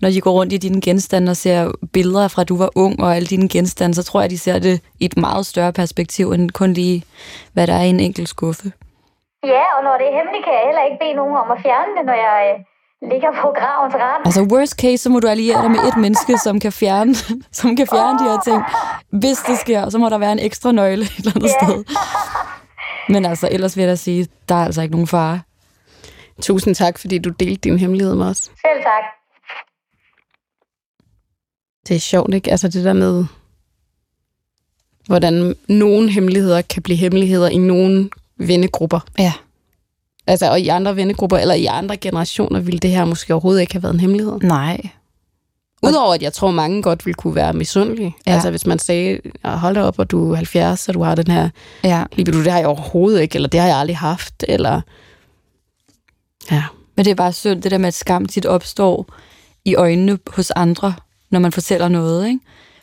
[0.00, 3.00] Når de går rundt i dine genstande og ser billeder fra, at du var ung
[3.02, 6.32] og alle dine genstande, så tror jeg, de ser det i et meget større perspektiv,
[6.32, 7.04] end kun lige,
[7.52, 8.72] hvad der er i en enkelt skuffe.
[9.44, 11.90] Ja, og når det er hemmeligt, kan jeg heller ikke bede nogen om at fjerne
[11.98, 12.64] det, når jeg øh,
[13.12, 14.22] ligger på gravens rand.
[14.24, 17.14] Altså worst case, så må du alliere dig med et menneske, som kan fjerne,
[17.60, 18.62] som kan fjerne de her ting.
[19.20, 21.64] Hvis det sker, så må der være en ekstra nøgle et eller andet Ja.
[21.66, 21.84] sted.
[23.08, 25.40] Men altså, ellers vil jeg da sige, der er altså ikke nogen fare.
[26.42, 28.36] Tusind tak, fordi du delte din hemmelighed med os.
[28.38, 29.04] Selv tak.
[31.88, 32.50] Det er sjovt, ikke?
[32.50, 33.24] Altså det der med,
[35.06, 39.00] hvordan nogle hemmeligheder kan blive hemmeligheder i nogle vennegrupper.
[39.18, 39.32] Ja.
[40.26, 43.72] Altså, og i andre vennegrupper, eller i andre generationer, ville det her måske overhovedet ikke
[43.72, 44.38] have været en hemmelighed.
[44.42, 44.80] Nej.
[45.82, 48.14] Udover at jeg tror, mange godt ville kunne være misundelige.
[48.26, 48.32] Ja.
[48.32, 51.14] Altså hvis man sagde, "Ah, hold da op, og du er 70, og du har
[51.14, 51.48] den her
[51.84, 52.04] Ja.
[52.12, 54.80] libido, det har jeg overhovedet ikke, eller det har jeg aldrig haft, eller...
[56.50, 56.64] Ja.
[56.96, 59.06] Men det er bare synd, det der med, at skam tit opstår
[59.64, 60.94] i øjnene hos andre,
[61.36, 62.40] når man fortæller noget, ikke?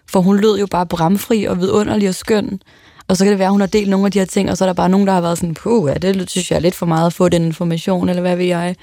[0.10, 2.62] For hun lød jo bare bramfri og vidunderlig og skøn.
[3.08, 4.58] Og så kan det være, at hun har delt nogle af de her ting, og
[4.58, 6.62] så er der bare nogen, der har været sådan, puh, ja, det synes jeg er
[6.62, 8.76] lidt for meget at få den information, eller hvad ved jeg.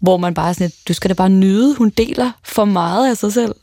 [0.00, 3.10] Hvor man bare er sådan, lidt, du skal da bare nyde, hun deler for meget
[3.10, 3.54] af sig selv.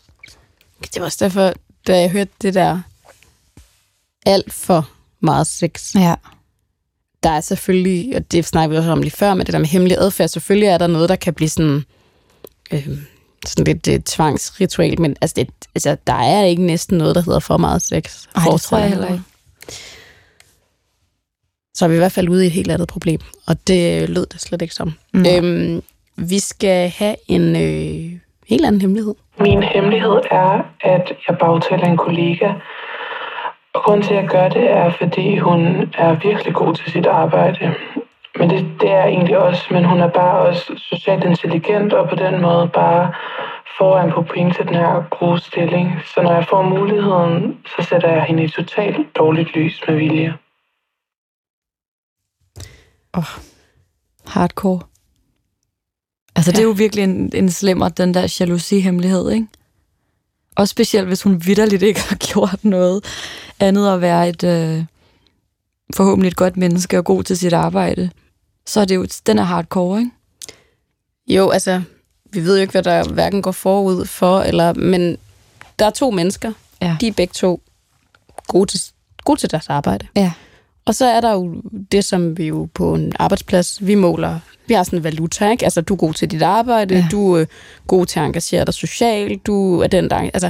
[0.81, 1.53] Det var også derfor,
[1.87, 2.79] da jeg hørte det der
[4.25, 4.89] alt for
[5.19, 5.95] meget sex.
[5.95, 6.15] Ja.
[7.23, 9.67] Der er selvfølgelig, og det snakker vi også om lige før, med det der med
[9.67, 11.83] hemmelig adfærd, selvfølgelig er der noget, der kan blive sådan,
[12.71, 12.89] øh,
[13.45, 17.39] sådan lidt øh, tvangsritual, men altså, det, altså, der er ikke næsten noget, der hedder
[17.39, 18.27] for meget sex.
[18.35, 19.23] Ej, det tror jeg heller ikke.
[21.73, 24.25] Så er vi i hvert fald ude i et helt andet problem, og det lød
[24.25, 24.93] det slet ikke som.
[25.13, 25.25] Mm.
[25.25, 25.81] Øhm,
[26.15, 29.15] vi skal have en øh, helt anden hemmelighed.
[29.39, 32.49] Min hemmelighed er, at jeg bagtaler en kollega.
[33.73, 35.59] Og grunden til, at jeg gør det, er, fordi hun
[35.97, 37.73] er virkelig god til sit arbejde.
[38.39, 42.15] Men det, det er egentlig også, men hun er bare også socialt intelligent, og på
[42.15, 43.13] den måde bare
[43.77, 48.09] foran på point til den her gode stilling, så når jeg får muligheden, så sætter
[48.09, 50.33] jeg hende i totalt dårligt lys med vilje.
[54.27, 54.79] Hardcore.
[56.35, 56.55] Altså, ja.
[56.55, 59.47] det er jo virkelig en, en slemmer, den der jalousi-hemmelighed, ikke?
[60.55, 63.05] Også specielt, hvis hun vidderligt ikke har gjort noget
[63.59, 64.85] andet at være et øh,
[65.95, 68.09] forhåbentlig et godt menneske og god til sit arbejde.
[68.67, 70.11] Så er det jo, den er hardcore, ikke?
[71.27, 71.81] Jo, altså,
[72.33, 75.17] vi ved jo ikke, hvad der hverken går forud for, eller, men
[75.79, 76.51] der er to mennesker.
[76.81, 76.97] Ja.
[77.01, 77.61] De er begge to
[78.47, 78.81] gode til,
[79.23, 80.07] gode til deres arbejde.
[80.15, 80.31] Ja.
[80.85, 84.73] Og så er der jo det, som vi jo på en arbejdsplads, vi måler, vi
[84.73, 85.63] har sådan en valuta, ikke?
[85.65, 87.07] Altså, du er god til dit arbejde, Ja.
[87.11, 87.45] du er
[87.87, 90.15] god til at engagere dig socialt, du er den der...
[90.15, 90.49] Altså,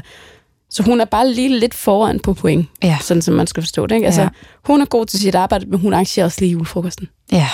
[0.70, 2.98] så hun er bare lige lidt foran på point, Ja.
[3.02, 3.96] sådan som man skal forstå det.
[3.96, 4.06] Ikke?
[4.06, 4.30] Altså, Ja.
[4.64, 7.08] hun er god til sit arbejde, men hun arrangerer også lige julefrokosten.
[7.32, 7.48] Ja.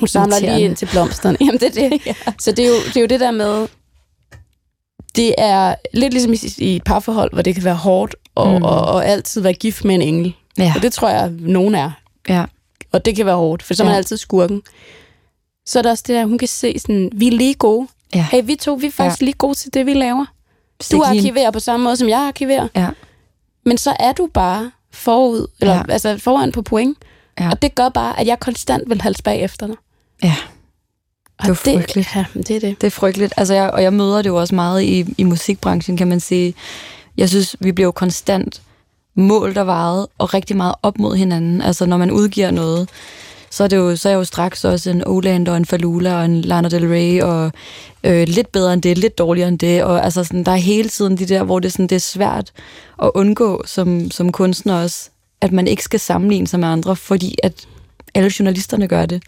[0.00, 1.36] Hun samler lige ind til blomsterne.
[1.40, 2.00] Jamen, det er det.
[2.06, 2.14] ja.
[2.38, 3.66] Så det er, jo, det er jo det der med,
[5.16, 8.62] det er lidt ligesom i, et parforhold, hvor det kan være hårdt og, Mm.
[8.62, 10.34] og, og altid være gift med en engel.
[10.58, 10.72] Ja.
[10.76, 11.90] Og det tror jeg, nogen er.
[12.28, 12.44] Ja.
[12.92, 13.96] Og det kan være hårdt, for så er man Ja.
[13.96, 14.62] altid skurken.
[15.66, 17.88] Så er der også det der, hun kan se sådan, vi er lige gode.
[18.14, 18.26] Ja.
[18.32, 19.24] Hey, vi to, vi er faktisk ja.
[19.24, 20.26] lige gode til det, vi laver.
[20.80, 22.68] Stik Du arkiverer på samme måde, som jeg arkiverer.
[22.76, 22.88] Ja.
[23.64, 25.82] Men så er du bare forud, eller ja.
[25.88, 26.98] altså foran på point.
[27.40, 27.50] Ja.
[27.50, 29.76] Og det gør bare, at jeg konstant vil halse bag efter dig.
[30.22, 30.36] Ja.
[31.42, 32.08] Det er frygteligt.
[32.16, 32.80] Ja, det er det.
[32.80, 33.34] Det er frygteligt.
[33.36, 36.54] Altså, jeg, og jeg møder det jo også meget i, i musikbranchen, kan man sige.
[37.16, 38.62] Jeg synes, vi bliver jo konstant
[39.14, 41.62] målt og vejet, og rigtig meget op mod hinanden.
[41.62, 42.88] Altså, når man udgiver noget,
[43.50, 46.18] så er, det jo, så er jeg jo straks også en Oland og en Falula
[46.18, 47.52] og en Lana Del Rey, og
[48.04, 49.84] øh, lidt bedre end det, lidt dårligere end det.
[49.84, 52.52] Og altså, sådan, der er hele tiden de der, hvor det, sådan, det er svært
[53.02, 57.36] at undgå som, som kunstner også, at man ikke skal sammenligne sig med andre, fordi
[57.42, 57.66] at
[58.14, 59.22] alle journalisterne gør det.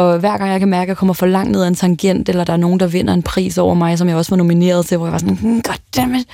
[0.00, 2.28] Og hver gang jeg kan mærke, at jeg kommer for langt ned ad en tangent,
[2.28, 4.86] eller der er nogen, der vinder en pris over mig, som jeg også var nomineret
[4.86, 6.26] til, hvor jeg var sådan, hmm, goddammit,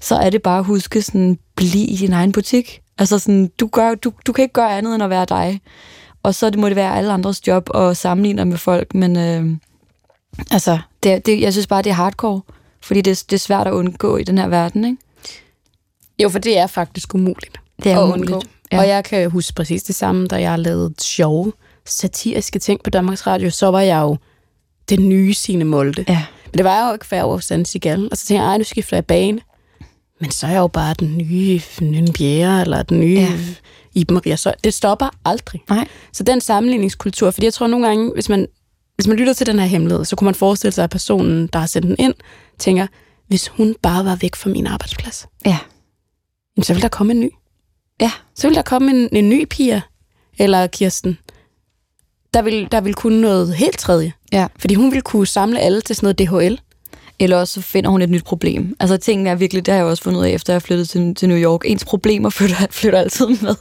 [0.00, 2.80] så er det bare at huske sådan, bliv i din egen butik.
[2.98, 5.60] Altså sådan, du, gør, du, du kan ikke gøre andet end at være dig.
[6.22, 9.56] Og så det må det være alle andres job at sammenligne med folk, men øh,
[10.50, 12.40] altså, det, det, jeg synes bare, det er hardcore,
[12.82, 14.96] fordi det, det er svært at undgå i den her verden, ikke?
[16.22, 18.30] Jo, for det er faktisk umuligt Det er at umuligt.
[18.30, 18.42] undgå.
[18.72, 18.78] Ja.
[18.78, 21.52] Og jeg kan huske præcis det samme, da jeg lavede sjove,
[21.86, 24.16] satiriske ting på Danmarks Radio, så var jeg jo
[24.88, 26.04] den nye Signe Molde.
[26.08, 26.24] Ja.
[26.44, 28.08] Men det var jeg jo ikke færre over Sande Sigal.
[28.10, 29.40] Og så tænkte jeg, ej, nu skifter jeg bane.
[30.20, 33.32] Men så er jeg jo bare den nye Nynne Bjerre, eller den nye Ja.
[33.94, 34.36] Iben Maria.
[34.36, 35.62] Så det stopper aldrig.
[35.70, 35.88] Nej.
[36.12, 38.46] Så den sammenligningskultur, fordi jeg tror nogle gange, hvis man,
[38.94, 41.58] hvis man lytter til den her hemmelighed, så kunne man forestille sig, at personen, der
[41.58, 42.14] har sendt den ind,
[42.58, 42.86] tænker,
[43.28, 45.58] hvis hun bare var væk fra min arbejdsplads, Ja.
[46.62, 47.30] så vil der komme en ny.
[48.00, 48.10] Ja.
[48.34, 49.80] Så vil der komme en, en ny Pia,
[50.38, 51.18] eller Kirsten,
[52.36, 54.12] der vil, der vil kunne noget helt tredje.
[54.32, 54.46] Ja.
[54.58, 56.60] Fordi hun vil kunne samle alle til sådan noget DHL.
[57.18, 58.76] Eller også så finder hun et nyt problem.
[58.80, 61.14] Altså tingene er virkelig, det har jeg også fundet ud af, efter jeg flyttede til,
[61.14, 61.60] til New York.
[61.64, 63.54] Ens problemer flytter, flytter altid med.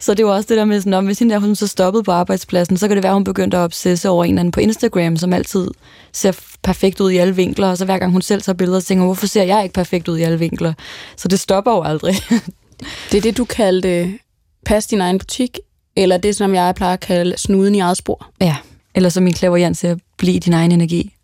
[0.00, 2.02] så det var også det der med, sådan, om hvis hende der, hun så stoppede
[2.02, 4.60] på arbejdspladsen, så kan det være, hun begyndte at obsesse over en eller anden på
[4.60, 5.68] Instagram, som altid
[6.12, 8.86] ser perfekt ud i alle vinkler, og så hver gang hun selv tager billeder, så
[8.86, 10.72] tænker hun, hvorfor ser jeg ikke perfekt ud i alle vinkler?
[11.16, 12.14] Så det stopper jo aldrig.
[13.12, 14.18] Det er det, du kaldte
[14.64, 15.58] pas din egen butik,
[15.96, 18.30] eller det, som jeg plejer at kalde snuden i eget spor.
[18.40, 18.56] ja.
[18.94, 21.14] Eller som min klaverjant siger, bliv din egen energi.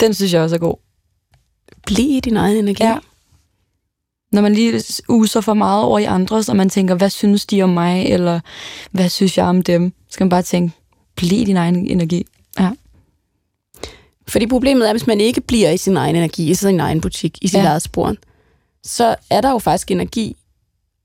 [0.00, 0.76] Den synes jeg også er god.
[1.86, 2.84] Bliv i din egen energi.
[2.84, 2.98] Ja.
[4.32, 7.62] Når man lige user for meget over i andres, og man tænker, hvad synes de
[7.62, 8.40] om mig, eller
[8.90, 10.74] hvad synes jeg om dem, skal man bare tænke,
[11.16, 12.26] bliv din egen energi.
[12.60, 12.70] Ja.
[14.28, 17.38] Fordi problemet er, hvis man ikke bliver i sin egen energi, i sin egen butik,
[17.42, 17.58] i Ja.
[17.58, 17.66] ja.
[17.66, 18.14] eget spor,
[18.84, 20.36] så er der jo faktisk energi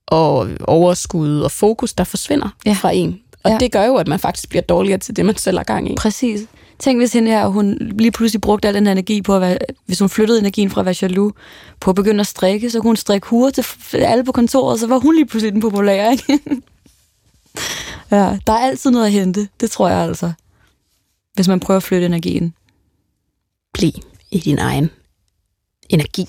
[0.10, 2.74] og overskud og fokus, der forsvinder Ja.
[2.74, 3.20] fra en.
[3.44, 3.58] Og Ja.
[3.58, 5.96] det gør jo, at man faktisk bliver dårligere til det, man selv har gang i.
[5.96, 6.42] Præcis.
[6.80, 9.58] Tænk, hvis hende her, hun lige pludselig brugte al den her energi på at være,
[9.86, 11.34] hvis hun flyttede energien fra at være jaloux,
[11.80, 13.66] på at begynde at strikke, så kunne hun strikke huer til
[13.98, 16.40] alle på kontoret, så var hun lige pludselig den populære, ikke?
[18.12, 20.32] ja, der er altid noget at hente, det tror jeg altså.
[21.34, 22.54] Hvis man prøver at flytte energien.
[23.74, 23.92] Bliv
[24.32, 24.90] i din egen
[25.90, 26.26] energi.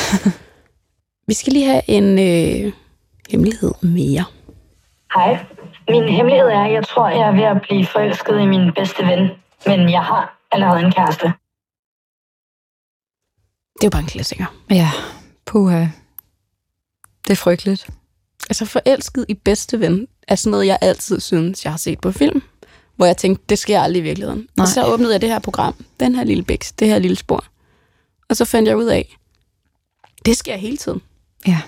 [1.28, 2.72] Vi skal lige have en øh,
[3.30, 4.24] hemmelighed mere.
[5.14, 5.46] Hej.
[5.88, 9.06] Min hemmelighed er, at jeg tror, jeg er ved at blive forelsket i min bedste
[9.06, 9.30] ven.
[9.66, 11.32] Men jeg har allerede en kæreste.
[13.74, 14.46] Det er jo bare en klassiker.
[14.70, 14.90] Ja,
[15.46, 15.86] puha.
[17.24, 17.90] Det er frygteligt.
[18.50, 22.12] Altså forelsket i bedste ven er sådan noget, jeg altid synes, jeg har set på
[22.12, 22.42] film.
[22.96, 24.48] Hvor jeg tænkte, det sker aldrig i virkeligheden.
[24.56, 24.64] Nej.
[24.64, 27.44] Og så åbnede jeg det her program, den her lille bæks, det her lille spor.
[28.28, 29.16] Og så fandt jeg ud af,
[30.24, 31.02] det sker hele tiden.
[31.46, 31.60] Ja.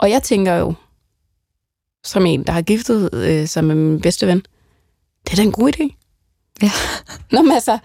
[0.00, 0.74] Og jeg tænker jo,
[2.04, 4.42] som en, der har giftet øh, sig med min bedste ven,
[5.24, 5.96] det er da en god idé.
[6.62, 6.70] Ja.
[7.36, 7.78] Nå, men altså,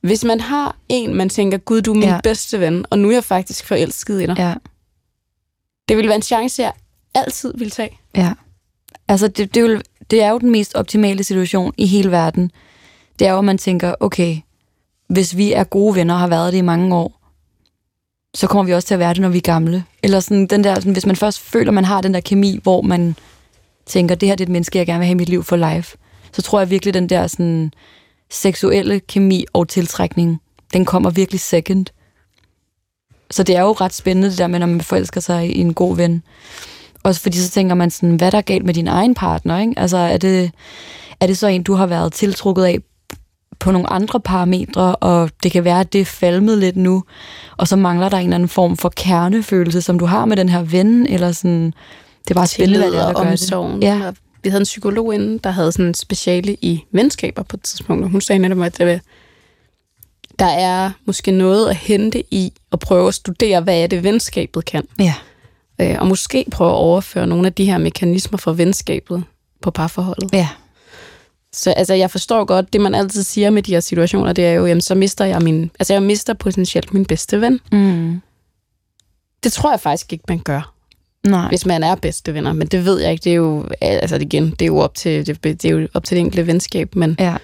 [0.00, 2.20] hvis man har en, man tænker, gud, du er min Ja.
[2.22, 4.34] bedste ven, og nu er jeg faktisk forelsket i dig.
[4.38, 4.54] Ja.
[5.88, 6.72] Det ville være en chance, jeg
[7.14, 7.98] altid ville tage.
[8.16, 8.32] Ja.
[9.08, 12.50] Altså, det, det, vil, det er jo den mest optimale situation i hele verden.
[13.18, 14.38] Det er jo, at man tænker, okay,
[15.08, 17.19] hvis vi er gode venner og har været det i mange år,
[18.34, 19.84] så kommer vi også til at være det, når vi er gamle.
[20.02, 22.82] Eller sådan den der, sådan, hvis man først føler, man har den der kemi, hvor
[22.82, 23.16] man
[23.86, 25.56] tænker, det her det er et menneske, jeg gerne vil have i mit liv for
[25.56, 25.96] life,
[26.32, 27.72] så tror jeg virkelig, den der sådan,
[28.30, 30.40] seksuelle kemi og tiltrækning,
[30.72, 31.86] den kommer virkelig second.
[33.30, 35.74] Så det er jo ret spændende, det der med, når man forelsker sig i en
[35.74, 36.22] god ven.
[37.02, 39.58] Også fordi så tænker man sådan, hvad er galt med din egen partner?
[39.58, 39.74] Ikke?
[39.76, 40.50] Altså er det,
[41.20, 42.78] er det så en, du har været tiltrukket af
[43.60, 47.04] på nogle andre parametre, og det kan være, at det er falmet lidt nu,
[47.56, 50.48] og så mangler der en eller anden form for kernefølelse, som du har med den
[50.48, 51.66] her ven, eller sådan,
[52.24, 53.82] det er bare spændende, hvad det er, der gør det.
[53.82, 54.12] Ja.
[54.42, 58.04] Vi havde en psykolog inde, der havde sådan en speciale i venskaber på et tidspunkt,
[58.04, 59.00] og hun sagde netop, at det,
[60.38, 64.64] der er måske noget at hente i at prøve at studere, hvad er det, venskabet
[64.64, 64.86] kan.
[64.98, 65.14] Ja.
[65.80, 69.24] Øh, og måske prøve at overføre nogle af de her mekanismer fra venskabet
[69.62, 70.30] på parforholdet.
[70.32, 70.48] Ja.
[71.52, 74.52] Så altså, jeg forstår godt, det man altid siger med de her situationer, det er
[74.52, 77.60] jo, jamen, så mister jeg min, altså jeg mister potentielt min bedste ven.
[77.72, 78.20] Mm.
[79.44, 80.74] Det tror jeg faktisk ikke, man gør,
[81.26, 81.48] Nej.
[81.48, 82.52] hvis man er bedste venner.
[82.52, 85.26] Men det ved jeg ikke, det er jo, altså igen, det er jo op til
[85.26, 87.36] det, det, er jo op til det enkelte venskab, men Ja.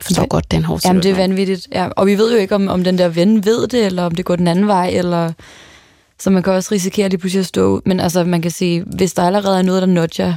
[0.00, 1.68] forstår godt, det er en hård Jamen, det er vanvittigt.
[1.72, 1.88] Ja.
[1.96, 4.24] Og vi ved jo ikke, om, om den der ven ved det, eller om det
[4.24, 5.32] går den anden vej, eller...
[6.18, 7.80] Så man kan også risikere lige pludselig at stå ud.
[7.86, 10.34] Men altså, man kan sige, hvis der allerede er noget, der nudger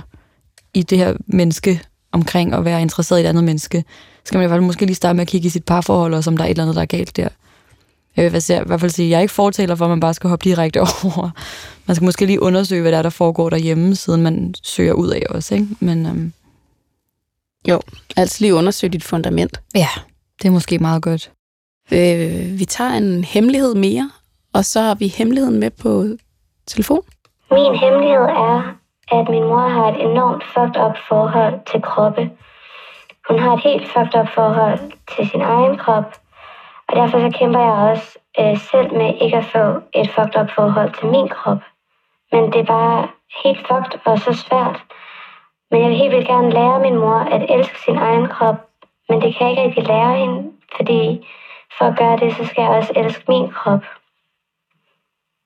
[0.73, 1.81] i det her menneske
[2.17, 4.85] omkring at være interesseret i et andet menneske, så skal man i hvert fald måske
[4.85, 6.75] lige starte med at kigge i sit parforhold, og om der er et eller andet,
[6.75, 7.27] der er galt der.
[8.15, 9.85] Jeg vil i hvert fald- i hvert fald sige, at jeg er ikke fortaler for,
[9.85, 11.29] at man bare skal hoppe direkte over.
[11.85, 15.07] Man skal måske lige undersøge, hvad der er, der foregår derhjemme, siden man søger ud
[15.09, 15.55] af også.
[15.55, 15.67] Ikke?
[15.79, 16.33] Men øhm,
[18.17, 19.61] Altså lige undersøge dit fundament.
[19.75, 19.87] ja,
[20.41, 21.31] det er måske meget godt.
[21.91, 24.11] Øh, vi tager en hemmelighed mere,
[24.53, 26.07] og så har vi hemmeligheden med på
[26.67, 27.01] telefon.
[27.51, 28.77] Min hemmelighed er,
[29.11, 32.31] at min mor har et enormt fucked up forhold til kroppe.
[33.27, 34.79] Hun har et helt fucked up forhold
[35.15, 36.09] til sin egen krop,
[36.87, 39.65] og derfor så kæmper jeg også øh, selv med ikke at få
[39.99, 41.61] et fucked up forhold til min krop.
[42.31, 43.07] Men det er bare
[43.43, 44.79] helt fucked og så svært.
[45.71, 48.59] Men jeg vil helt vildt gerne lære min mor at elske sin egen krop,
[49.09, 51.27] men det kan jeg ikke rigtig lære hende, fordi
[51.77, 53.83] for at gøre det, så skal jeg også elske min krop.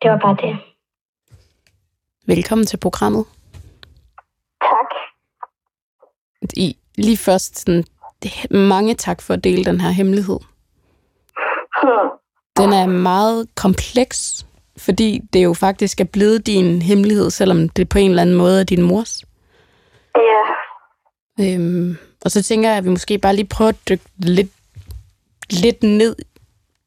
[0.02, 0.58] Det var bare det.
[2.28, 3.26] Velkommen til programmet.
[4.62, 4.92] Tak.
[6.54, 7.84] I, lige først, sådan,
[8.52, 10.40] mange tak for at dele den her hemmelighed.
[12.58, 14.46] Den er meget kompleks,
[14.78, 18.60] fordi det jo faktisk er blevet din hemmelighed, selvom det på en eller anden måde
[18.60, 19.24] er din mors.
[20.16, 20.54] Ja,
[21.40, 24.50] Øhm, og så tænker jeg, at vi måske bare lige prøver at dykke lidt,
[25.50, 26.16] lidt ned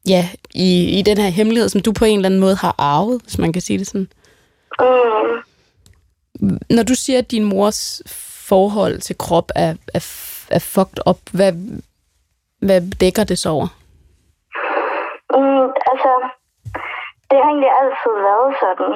[0.07, 3.21] ja, i, i den her hemmelighed, som du på en eller anden måde har arvet,
[3.21, 4.07] hvis man kan sige det sådan.
[6.39, 8.01] mm, Når du siger, at din mors
[8.49, 10.03] forhold til krop er, er,
[10.57, 11.53] er fucked up, hvad,
[12.67, 13.67] hvad dækker det så over?
[15.35, 16.11] mm, altså,
[17.29, 18.91] det har egentlig altid været sådan.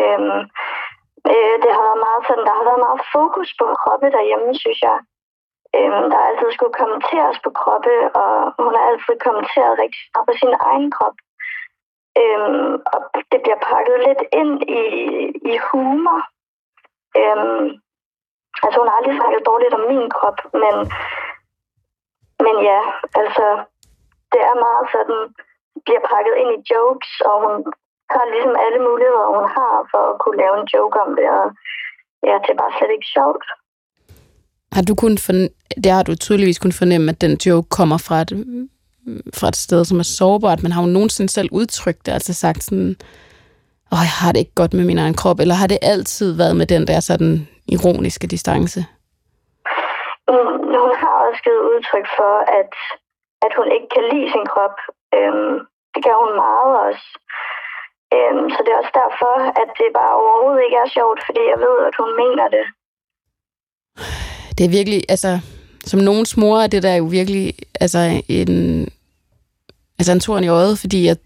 [0.00, 0.40] Øhm,
[1.32, 4.80] øh, det har været meget sådan, der har været meget fokus på kroppe derhjemme, synes
[4.88, 4.98] jeg.
[5.76, 10.26] Øhm, der har altid skulle kommenteres på kroppe, og hun har altid kommenteret rigtig meget
[10.28, 11.16] på sin egen krop.
[12.22, 12.98] Øhm, og
[13.30, 14.84] det bliver pakket lidt ind i,
[15.52, 16.20] i humor.
[17.20, 17.66] Øhm,
[18.64, 20.74] altså, hun har aldrig snakket dårligt om min krop, men,
[22.44, 22.80] men ja,
[23.22, 23.46] altså,
[24.32, 25.20] det er meget sådan,
[25.84, 27.54] bliver pakket ind i jokes, og hun
[28.14, 31.46] har ligesom alle muligheder, hun har for at kunne lave en joke om det, og
[32.28, 33.46] ja, det er bare slet ikke sjovt.
[34.76, 38.16] Har du kun forn- det har du tydeligvis kun fornemme, at den joke kommer fra
[38.24, 38.32] et,
[39.38, 42.62] fra et sted, som er sårbart, men har hun nogensinde selv udtrykt det, altså sagt
[42.62, 42.96] sådan,
[43.92, 46.56] åh, jeg har det ikke godt med min egen krop, eller har det altid været
[46.56, 48.80] med den der sådan ironiske distance?
[50.28, 52.72] Mm, Hun har også givet udtryk for, at,
[53.46, 54.76] at hun ikke kan lide sin krop.
[55.16, 55.54] Øhm,
[55.94, 57.06] det gør hun meget også.
[58.16, 61.58] Øhm, så det er også derfor, at det bare overhovedet ikke er sjovt, fordi jeg
[61.66, 62.64] ved, at hun mener det.
[64.58, 65.32] Det er virkelig, altså,
[65.90, 67.98] som nogens mor er det der jo virkelig, altså
[68.28, 68.52] en,
[69.98, 71.18] altså en torn i øjet, fordi at,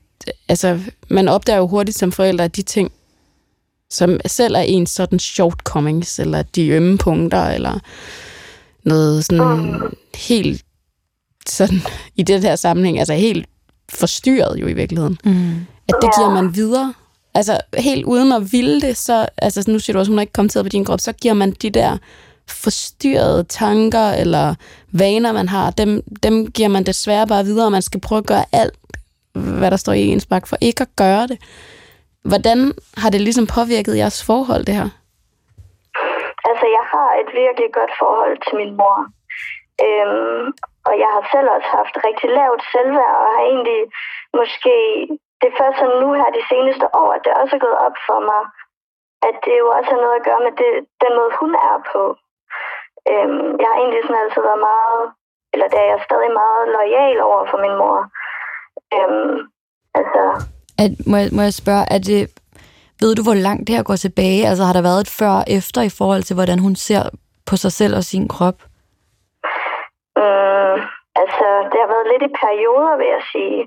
[0.48, 0.78] altså,
[1.10, 2.92] man opdager jo hurtigt som forældre, at de ting,
[3.90, 7.78] som selv er ens sådan shortcomings, eller de ømme punkter, eller
[8.84, 9.80] noget sådan
[10.14, 10.64] helt
[11.48, 11.80] sådan,
[12.16, 13.46] i det her sammenhæng, altså helt
[13.88, 15.66] forstyrret jo i virkeligheden, Mm.
[15.88, 16.94] at det giver man videre.
[17.34, 20.32] Altså helt uden at ville det, så, altså nu siger du også, hun har ikke
[20.32, 21.98] kommenteret på din krop, så giver man de der
[22.46, 24.54] forstyrrede tanker eller
[24.92, 28.26] vaner, man har, dem, dem giver man desværre bare videre, og man skal prøve at
[28.26, 28.74] gøre alt,
[29.32, 31.38] hvad der står i ens magt, for ikke at gøre det.
[32.30, 32.58] Hvordan
[33.02, 34.88] har det ligesom påvirket jeres forhold, det her?
[36.48, 38.98] Altså, jeg har et virkelig godt forhold til min mor.
[39.86, 40.44] Øhm,
[40.88, 43.80] og jeg har selv også haft rigtig lavt selvværd, og har egentlig
[44.40, 44.74] måske...
[45.40, 47.96] Det er først sådan nu her de seneste år, at det også er gået op
[48.08, 48.42] for mig,
[49.28, 50.72] at det jo også har noget at gøre med det,
[51.04, 52.02] den måde, hun er på.
[53.10, 55.02] Øhm, jeg har egentlig sådan altid været meget,
[55.52, 57.98] eller det er jeg stadig meget lojal over for min mor.
[58.96, 59.36] Øhm,
[60.00, 60.22] altså,
[60.82, 62.20] at, må, jeg, må jeg spørge, er det,
[63.00, 64.48] ved du, hvor langt det her går tilbage?
[64.50, 67.02] Altså har der været et før og efter i forhold til, hvordan hun ser
[67.48, 68.58] på sig selv og sin krop?
[70.20, 70.76] Mm,
[71.22, 73.60] altså, det har været lidt i perioder, vil jeg sige.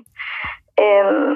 [0.84, 1.32] Øhm,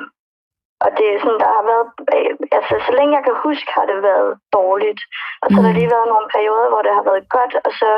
[0.85, 1.87] og det er sådan, der har været...
[2.15, 5.03] Øh, altså, så længe jeg kan huske, har det været dårligt.
[5.43, 7.91] Og så har der lige været nogle perioder, hvor det har været godt, og så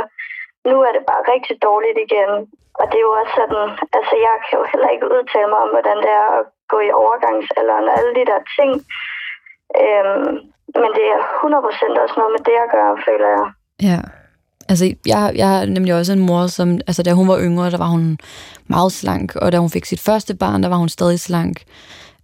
[0.70, 2.30] nu er det bare rigtig dårligt igen.
[2.80, 3.64] Og det er jo også sådan...
[3.98, 6.96] Altså, jeg kan jo heller ikke udtale mig om, hvordan det er at gå i
[7.02, 8.70] overgangsalderen og alle de der ting.
[9.82, 10.34] Øhm,
[10.80, 13.46] men det er 100% også noget med det at gøre, føler jeg.
[13.88, 14.00] Ja.
[14.70, 17.78] Altså, jeg, jeg har nemlig også en mor, som, altså da hun var yngre, der
[17.78, 18.18] var hun
[18.66, 21.62] meget slank, og da hun fik sit første barn, der var hun stadig slank.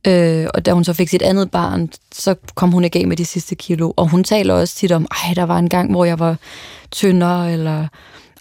[0.06, 3.16] Øh, og da hun så fik sit andet barn, så kom hun ikke af med
[3.16, 3.92] de sidste kilo.
[3.96, 6.36] Og hun taler også tit om, ej, der var en gang, hvor jeg var
[6.90, 7.78] tyndere, eller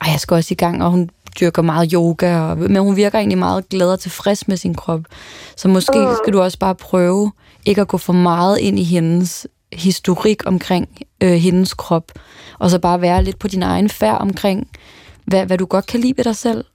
[0.01, 3.17] ej, jeg skal også i gang, og hun dyrker meget yoga, og, men hun virker
[3.17, 5.01] egentlig meget glad og tilfreds med sin krop.
[5.55, 7.31] Så måske skal du også bare prøve
[7.65, 10.87] ikke at gå for meget ind i hendes historik omkring
[11.23, 12.11] øh, hendes krop,
[12.59, 14.67] og så bare være lidt på din egen færd omkring,
[15.25, 16.65] hvad, hvad du godt kan lide ved dig selv.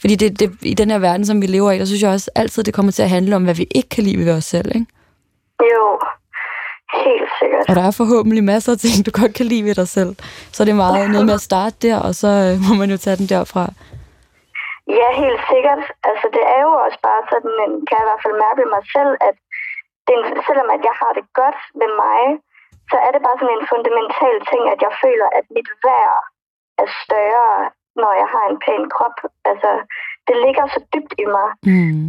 [0.00, 2.30] Fordi det, det, i den her verden, som vi lever i, der synes jeg også
[2.34, 4.68] altid, det kommer til at handle om, hvad vi ikke kan lide ved os selv,
[4.74, 4.86] ikke?
[5.60, 5.98] Jo,
[7.04, 7.68] helt sikkert.
[7.68, 10.16] Og der er forhåbentlig masser af ting, du godt kan lide ved dig selv.
[10.52, 12.96] Så det er meget noget med at starte der, og så øh, må man jo
[12.96, 13.72] tage den derfra.
[14.98, 15.82] Ja, helt sikkert.
[16.08, 18.70] Altså, det er jo også bare sådan, en, kan jeg i hvert fald mærke ved
[18.76, 19.36] mig selv, at
[20.08, 20.16] det,
[20.46, 22.22] selvom at jeg har det godt med mig,
[22.90, 26.20] så er det bare sådan en fundamental ting, at jeg føler, at mit værd
[26.82, 27.50] er større,
[28.02, 29.16] når jeg har en pæn krop.
[29.50, 29.70] Altså,
[30.28, 31.48] det ligger så dybt i mig.
[31.70, 32.04] Mm.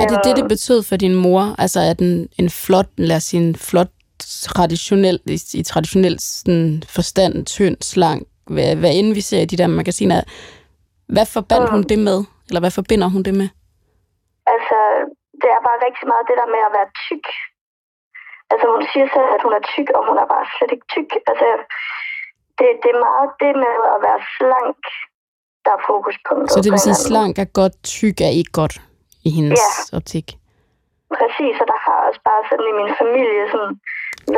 [0.00, 1.42] Er det det, det betød for din mor?
[1.64, 3.92] Altså, at en, en flot, lad os sige, en flot
[4.48, 9.56] traditionel, i, i traditionel sådan, forstand, tynd, slank, hvad, hvad end vi ser i de
[9.56, 10.20] der magasiner,
[11.14, 11.74] hvad forbandt Mm.
[11.74, 12.18] hun det med?
[12.48, 13.48] Eller hvad forbinder hun det med?
[14.54, 14.78] Altså,
[15.40, 17.26] det er bare rigtig meget det der med at være tyk.
[18.52, 21.10] Altså, hun siger selv, at hun er tyk, og hun er bare slet ikke tyk.
[21.30, 21.46] Altså,
[22.58, 24.80] det, det er meget det med at være slank,
[25.64, 26.32] der er fokus på.
[26.54, 28.74] Så det vil sige, anden slank er godt, tyk er ikke godt
[29.28, 29.96] i hendes Ja.
[29.98, 30.26] optik.
[31.18, 33.74] Præcis, og der har også bare sådan i min familie sådan,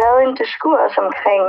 [0.00, 1.42] været en diskurs omkring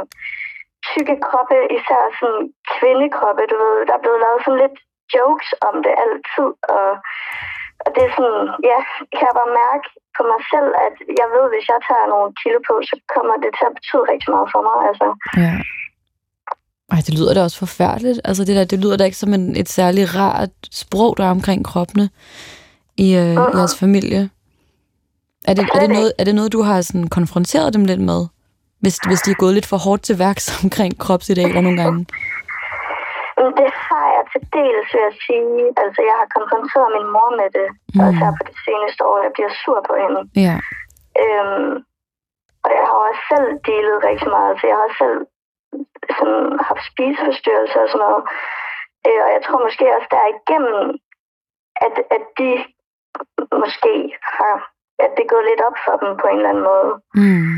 [0.89, 2.41] tykke kroppe, især sådan
[2.75, 4.77] kvindekroppe, du ved, der er blevet lavet sådan lidt
[5.15, 6.89] jokes om det altid, og,
[7.83, 8.79] og det er sådan, ja,
[9.15, 9.85] kan jeg bare mærke
[10.17, 13.51] på mig selv, at jeg ved, hvis jeg tager nogle kilo på, så kommer det
[13.57, 15.07] til at betyde rigtig meget for mig, altså.
[15.43, 15.53] Ja.
[16.93, 18.19] Ej, det lyder da også forfærdeligt.
[18.27, 21.31] Altså, det, der, det lyder da ikke som en, et særligt rart sprog, der er
[21.37, 22.09] omkring kroppene
[22.97, 24.29] i øh, jeres familie.
[25.49, 28.27] Er det, er, det noget, er det noget, du har sådan konfronteret dem lidt med?
[28.79, 32.05] Hvis, hvis de er gået lidt for hårdt til værks omkring kropsidealer nogle gange?
[33.57, 33.73] Det
[34.31, 35.63] til dels, vil jeg sige.
[35.83, 37.99] Altså, jeg har konfronteret min mor med det, mm.
[38.05, 39.17] også her på det seneste år.
[39.27, 40.21] Jeg bliver sur på hende.
[40.45, 40.55] Ja.
[41.23, 41.73] Øhm,
[42.65, 45.19] og jeg har også selv delet rigtig meget, så jeg har også selv
[46.17, 48.23] sådan, haft spiseforstyrrelser og sådan noget.
[49.07, 50.81] Øh, og jeg tror måske også derigennem,
[51.85, 52.51] at, at de
[53.61, 53.93] måske
[54.37, 54.55] har,
[55.03, 56.91] at det er gået lidt op for dem på en eller anden måde.
[57.21, 57.53] Mm.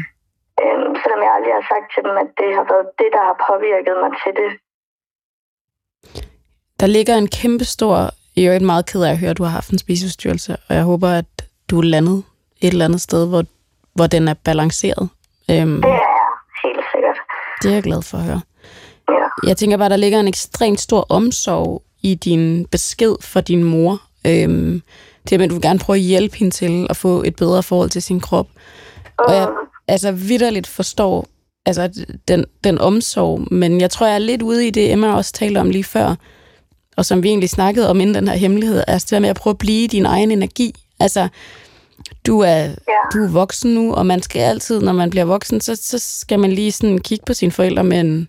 [0.61, 3.37] Øhm, selvom jeg aldrig har sagt til dem, at det har været det, der har
[3.49, 4.51] påvirket mig til det.
[6.79, 9.43] Der ligger en kæmpe stor, jeg er jo meget ked af at høre, at du
[9.43, 11.25] har haft en spiseforstyrrelse, og jeg håber, at
[11.69, 12.23] du er landet
[12.61, 13.43] et eller andet sted, hvor,
[13.95, 15.09] hvor den er balanceret.
[15.51, 15.99] Øhm, Det er jeg
[16.63, 17.17] helt sikkert.
[17.61, 18.41] det er jeg glad for at høre.
[19.09, 19.47] Ja.
[19.49, 24.01] Jeg tænker bare, der ligger en ekstremt stor omsorg i din besked for din mor.
[24.27, 24.81] Øhm,
[25.29, 27.63] det med, at du vil gerne prøve at hjælpe hende til at få et bedre
[27.63, 28.47] forhold til sin krop.
[29.19, 29.49] Og jeg
[29.87, 31.27] altså vidderligt forstår
[31.65, 35.33] altså, den, den omsorg, men jeg tror, jeg er lidt ude i det, Emma også
[35.33, 36.15] talte om lige før,
[36.95, 39.35] og som vi egentlig snakkede om inden den her hemmelighed, altså det der med at
[39.35, 40.73] prøve at blive din egen energi.
[40.99, 41.27] Altså,
[42.27, 42.73] du er, Ja.
[43.13, 46.39] du er voksen nu, og man skal altid, når man bliver voksen, så, så skal
[46.39, 48.27] man lige sådan kigge på sine forældre med, en,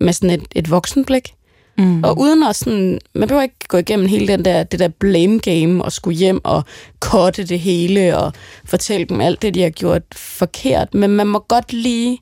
[0.00, 1.34] med sådan et, et voksenblik.
[1.78, 2.04] Mm.
[2.04, 5.38] Og uden at sådan, man behøver ikke gå igennem hele den der, det der blame
[5.38, 6.62] game og skulle hjem og
[7.00, 8.32] kotte det hele og
[8.64, 10.94] fortælle dem alt det, de har gjort forkert.
[10.94, 12.18] Men man må godt lige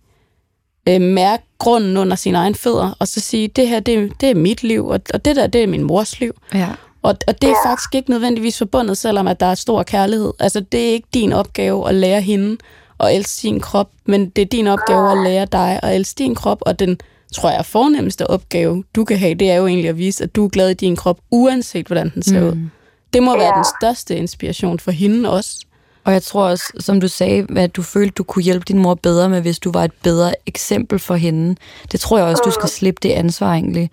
[0.89, 4.35] øh, mærke grunden under sine egne fødder, og så sige, det her, det, det er
[4.35, 6.33] mit liv, og, og det der, det er min mors liv.
[6.55, 6.69] Ja.
[7.03, 10.33] Og, og det er faktisk ikke nødvendigvis forbundet, selvom at der er stor kærlighed.
[10.39, 12.57] Altså, det er ikke din opgave at lære hende
[13.01, 16.35] at elske sin krop, men det er din opgave at lære dig at elske din
[16.35, 16.99] krop, og den,
[17.35, 20.45] tror jeg, fornemmeste opgave, du kan have, det er jo egentlig at vise, at du
[20.45, 22.47] er glad i din krop, uanset hvordan den ser mm.
[22.47, 22.69] ud.
[23.13, 25.67] Det må være den største inspiration for hende også.
[26.05, 28.95] Og jeg tror også, som du sagde, at du følte, du kunne hjælpe din mor
[28.95, 31.57] bedre med, hvis du var et bedre eksempel for hende.
[31.93, 33.91] Det tror jeg også, du skal slippe det ansvar egentlig.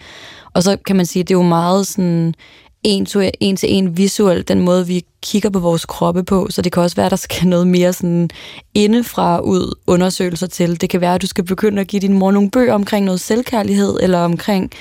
[0.53, 2.33] Og så kan man sige, at det er jo meget sådan
[2.83, 6.61] en til, en til en visuelt, den måde, vi kigger på vores kroppe på, så
[6.61, 8.29] det kan også være, at der skal noget mere sådan
[8.73, 10.81] indefra ud undersøgelser til.
[10.81, 13.19] Det kan være, at du skal begynde at give din mor nogle bøger omkring noget
[13.19, 14.71] selvkærlighed, eller omkring,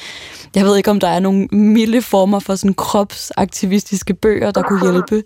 [0.57, 1.41] jeg ved ikke, om der er nogle
[1.77, 5.17] milde former for sådan kropsaktivistiske bøger, der kunne hjælpe.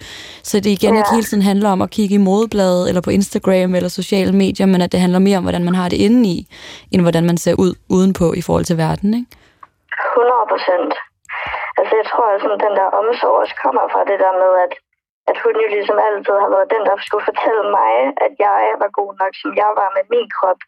[0.49, 3.75] Så det igen ikke hele tiden handler om at kigge i modebladet, eller på Instagram,
[3.75, 6.37] eller sociale medier, men at det handler mere om, hvordan man har det indeni,
[6.93, 9.31] end hvordan man ser ud udenpå i forhold til verden, ikke?
[10.17, 10.93] 100 procent.
[11.79, 14.73] Altså jeg tror, at sådan, den der omsorg også kommer fra det der med, at,
[15.31, 17.93] at hun jo ligesom altid har været den, der skulle fortælle mig,
[18.25, 20.61] at jeg var god nok, som jeg var med min krop.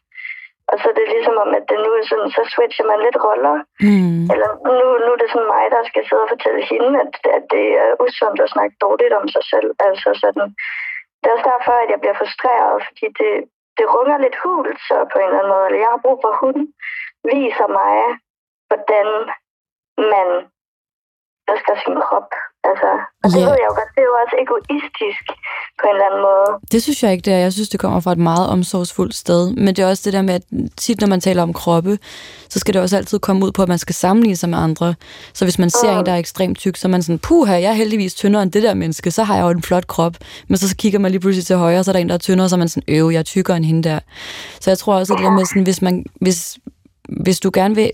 [0.71, 3.19] Og så er det ligesom om, at det nu er sådan, så switcher man lidt
[3.27, 3.57] roller.
[3.87, 4.25] Mm.
[4.33, 7.45] Eller nu, nu er det sådan mig, der skal sidde og fortælle hende, at, at
[7.55, 9.69] det er usundt at snakke dårligt om sig selv.
[9.89, 10.47] Altså sådan,
[11.19, 13.33] det er også derfor, at jeg bliver frustreret, fordi det,
[13.79, 15.67] det runger lidt hult så på en eller anden måde.
[15.67, 16.57] Eller jeg har brug for, at hun
[17.33, 17.97] viser mig,
[18.69, 19.09] hvordan
[20.13, 20.29] man
[21.51, 22.31] elsker sin krop.
[22.71, 22.89] Altså,
[23.25, 23.45] og det Ja.
[23.49, 25.25] ved jeg jo godt, det er jo også egoistisk
[25.81, 26.49] på en eller anden måde.
[26.73, 27.39] Det synes jeg ikke, det er.
[27.39, 29.51] Jeg synes, det kommer fra et meget omsorgsfuldt sted.
[29.51, 30.43] Men det er også det der med, at
[30.77, 31.99] tit når man taler om kroppe,
[32.49, 34.95] så skal det også altid komme ud på, at man skal sammenligne sig med andre.
[35.33, 35.99] Så hvis man ser Mm.
[35.99, 38.53] en, der er ekstremt tyk, så er man sådan, puha, jeg er heldigvis tyndere end
[38.53, 40.15] det der menneske, så har jeg jo en flot krop.
[40.49, 42.49] Men så, kigger man lige pludselig til højre, så er der en, der er tyndere,
[42.49, 43.99] så er man sådan, øv, jeg er tykkere end hende der.
[44.61, 46.59] Så jeg tror også, at det der med sådan, hvis man, hvis,
[47.09, 47.91] hvis du gerne vil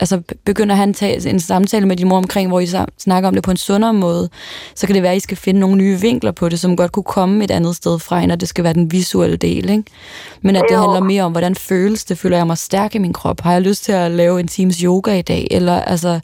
[0.00, 2.66] altså, begynde at have en, en samtale med din mor omkring, hvor I
[2.98, 4.28] snakker om det på en sundere måde,
[4.74, 6.92] så kan det være, at I skal finde nogle nye vinkler på det, som godt
[6.92, 9.70] kunne komme et andet sted fra, end at det skal være den visuelle del.
[9.70, 9.84] Ikke?
[10.42, 12.18] Men at det handler mere om, hvordan føles det?
[12.18, 13.40] Føler jeg mig stærk i min krop?
[13.40, 15.48] Har jeg lyst til at lave en times yoga i dag?
[15.50, 16.20] Eller altså,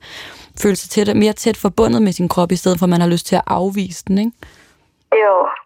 [0.62, 3.08] føle sig tæt, mere tæt forbundet med sin krop, i stedet for at man har
[3.08, 4.18] lyst til at afvise den.
[4.18, 4.32] Ikke?
[5.12, 5.61] Jo.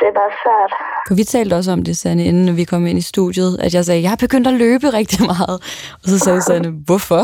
[0.00, 0.72] Det er bare svært.
[1.08, 3.84] For vi talte også om det, Sanne, inden vi kom ind i studiet, at jeg
[3.84, 5.60] sagde, jeg har begyndt at løbe rigtig meget.
[6.02, 7.22] Og så sagde Sanne, hvorfor?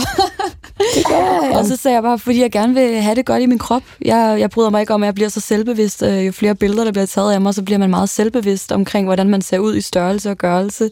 [1.08, 1.58] Gør jeg.
[1.58, 3.82] Og så sagde jeg bare, fordi jeg gerne vil have det godt i min krop.
[4.04, 6.02] Jeg, jeg bryder mig ikke om, at jeg bliver så selvbevidst.
[6.02, 9.06] Øh, Jo flere billeder, der bliver taget af mig, så bliver man meget selvbevidst omkring,
[9.06, 10.90] hvordan man ser ud i størrelse og gørelse.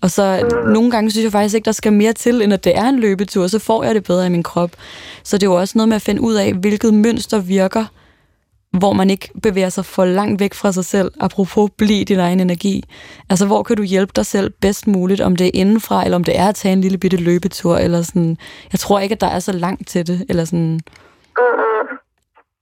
[0.00, 2.78] Og så nogle gange synes jeg faktisk ikke, der skal mere til, end at det
[2.78, 4.70] er en løbetur, så får jeg det bedre i min krop.
[5.22, 7.84] Så det er jo også noget med at finde ud af, hvilket mønster virker,
[8.78, 12.40] hvor man ikke bevæger sig for langt væk fra sig selv, apropos blive din egen
[12.40, 12.84] energi.
[13.30, 16.24] Altså, hvor kan du hjælpe dig selv bedst muligt, om det er indenfra, eller om
[16.24, 18.36] det er at tage en lille bitte løbetur, eller sådan.
[18.72, 20.80] Jeg tror ikke, at der er så langt til det, eller sådan.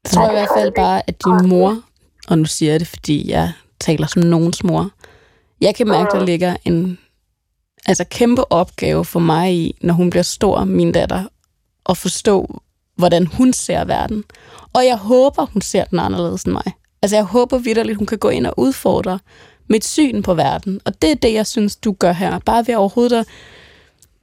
[0.05, 1.81] Jeg tror i hvert fald bare, at din mor,
[2.29, 4.91] og nu siger jeg det, fordi jeg taler som nogens mor,
[5.61, 6.99] jeg kan mærke, der ligger en
[7.87, 11.25] altså kæmpe opgave for mig i, når hun bliver stor, min datter,
[11.89, 12.62] at forstå,
[12.97, 14.24] hvordan hun ser verden.
[14.72, 16.72] Og jeg håber, hun ser den anderledes end mig.
[17.03, 19.18] Altså jeg håber vidderligt, hun kan gå ind og udfordre
[19.68, 20.80] mit syn på verden.
[20.84, 22.38] Og det er det, jeg synes, du gør her.
[22.38, 23.26] Bare ved overhovedet at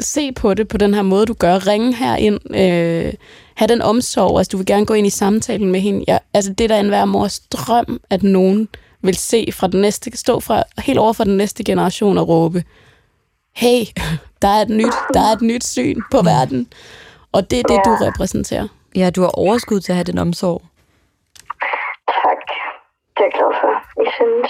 [0.05, 1.67] se på det på den her måde, du gør.
[1.67, 2.55] Ringe her ind.
[2.55, 3.13] Øh,
[3.55, 4.38] have den omsorg.
[4.38, 6.03] Altså, du vil gerne gå ind i samtalen med hende.
[6.07, 8.67] Jeg, altså, det der er enhver mors drøm, at nogen
[9.01, 12.63] vil se fra den næste, stå fra, helt over for den næste generation og råbe,
[13.55, 13.86] hey,
[14.41, 16.67] der er et nyt, der er et nyt syn på verden.
[17.36, 18.67] Og det er det, du repræsenterer.
[18.95, 20.61] Ja, du har overskud til at have den omsorg.
[22.23, 22.41] Tak.
[23.13, 23.73] Det er jeg glad for,
[24.03, 24.49] I synes.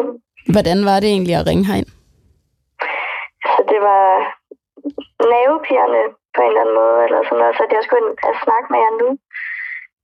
[0.54, 1.90] Hvordan var det egentlig at ringe herind?
[3.52, 4.06] Så det var
[5.32, 6.02] nervepirrende
[6.34, 8.68] på en eller anden måde, eller sådan noget, så at jeg skulle ind og snakke
[8.72, 9.08] med jer nu.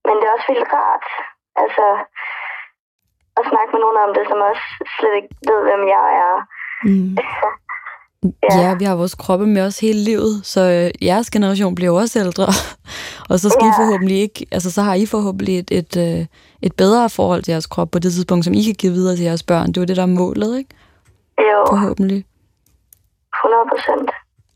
[0.07, 1.05] Men det er også vildt rart,
[1.63, 1.85] altså,
[3.37, 4.65] at snakke med nogen om det, som også
[4.95, 6.35] slet ikke ved, hvem jeg er.
[6.87, 7.11] Mm.
[8.23, 8.59] Ja.
[8.59, 12.19] ja, vi har vores kroppe med os hele livet, så øh, jeres generation bliver også
[12.19, 12.47] ældre.
[13.29, 13.69] og så skal ja.
[13.69, 16.25] I forhåbentlig ikke, altså så har I forhåbentlig et, et, øh,
[16.61, 19.25] et bedre forhold til jeres krop på det tidspunkt, som I kan give videre til
[19.25, 19.67] jeres børn.
[19.67, 20.69] Det er jo det, der er målet, ikke?
[21.39, 22.25] Jo, Forhåbentlig.
[23.43, 24.09] 100 procent.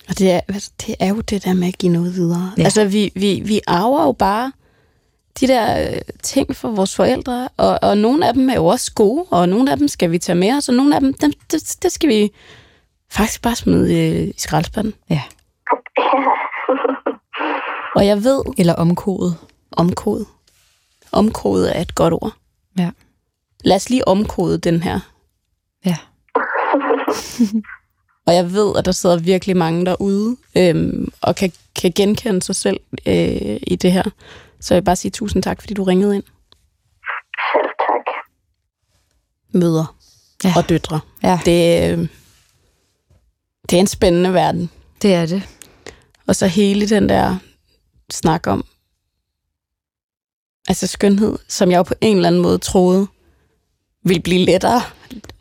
[0.09, 2.51] Og det er, altså, det er jo det der med at give noget videre.
[2.57, 2.61] Ja.
[2.61, 2.63] Ja.
[2.63, 4.51] Altså, vi, vi, vi arver jo bare
[5.39, 8.93] de der øh, ting fra vores forældre, og, og nogle af dem er jo også
[8.93, 11.33] gode, og nogle af dem skal vi tage med os, og nogle af dem, dem
[11.51, 12.31] det, det skal vi
[13.11, 14.93] faktisk bare smide øh, i skraldespanden.
[15.09, 15.21] Ja.
[17.95, 19.37] Og jeg ved, Eller omkodet.
[19.71, 20.25] omkode.
[21.11, 22.31] Omkode er et godt ord.
[22.77, 22.91] Ja.
[23.63, 24.99] Lad os lige omkode den her.
[25.85, 25.97] Ja.
[28.27, 31.51] Og jeg ved, at der sidder virkelig mange derude, øhm, og kan,
[31.81, 34.03] kan genkende sig selv øh, i det her.
[34.59, 36.23] Så jeg vil bare sige tusind tak, fordi du ringede ind.
[37.53, 38.05] Selv tak.
[39.53, 39.95] Møder
[40.43, 40.53] Ja.
[40.57, 40.99] og døtre.
[41.23, 41.39] Ja.
[41.45, 42.07] Det, øh,
[43.69, 44.69] det er en spændende verden.
[45.01, 45.43] Det er det.
[46.27, 47.35] Og så hele den der
[48.11, 48.65] snak om,
[50.67, 53.07] altså skønhed, som jeg jo på en eller anden måde troede,
[54.03, 54.81] ville blive lettere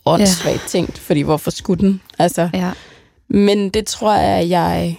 [0.04, 0.68] åndssvagt ja.
[0.68, 2.00] tænkt, fordi hvorfor skulle den?
[2.18, 2.70] Altså, Ja.
[3.28, 4.96] men det tror jeg, jeg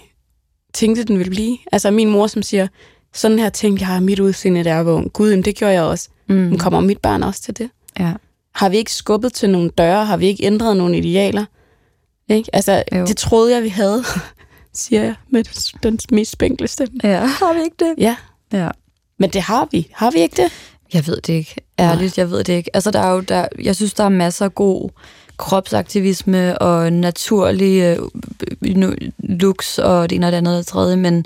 [0.74, 1.58] tænkte, den ville blive.
[1.72, 2.68] Altså min mor, som siger,
[3.12, 5.12] sådan her tænkte jeg, mit udseende, der var ung.
[5.12, 6.08] Gud, jamen, det gjorde jeg også.
[6.28, 6.34] Mm.
[6.34, 7.70] Men kommer mit barn også til det?
[7.98, 8.12] Ja.
[8.54, 10.04] Har vi ikke skubbet til nogle døre?
[10.06, 11.44] Har vi ikke ændret nogle idealer?
[12.32, 12.50] Ikke?
[12.56, 13.04] Altså, Jo.
[13.06, 14.04] det troede jeg, vi havde,
[14.74, 15.44] siger jeg med
[15.82, 17.00] den mest spinkle stemme.
[17.04, 17.24] ja.
[17.24, 17.94] Har vi ikke det?
[17.98, 18.16] Ja,
[18.52, 18.68] Ja.
[19.18, 19.88] men det har vi.
[19.94, 20.52] Har vi ikke det?
[20.94, 21.54] Jeg ved det ikke.
[21.78, 22.70] Ærligt, jeg ved det ikke.
[22.76, 24.90] Altså, der er jo, der, jeg synes, der er masser af god
[25.36, 27.98] kropsaktivisme og naturlig øh,
[29.18, 31.24] looks og det ene og det andet og det tredje, men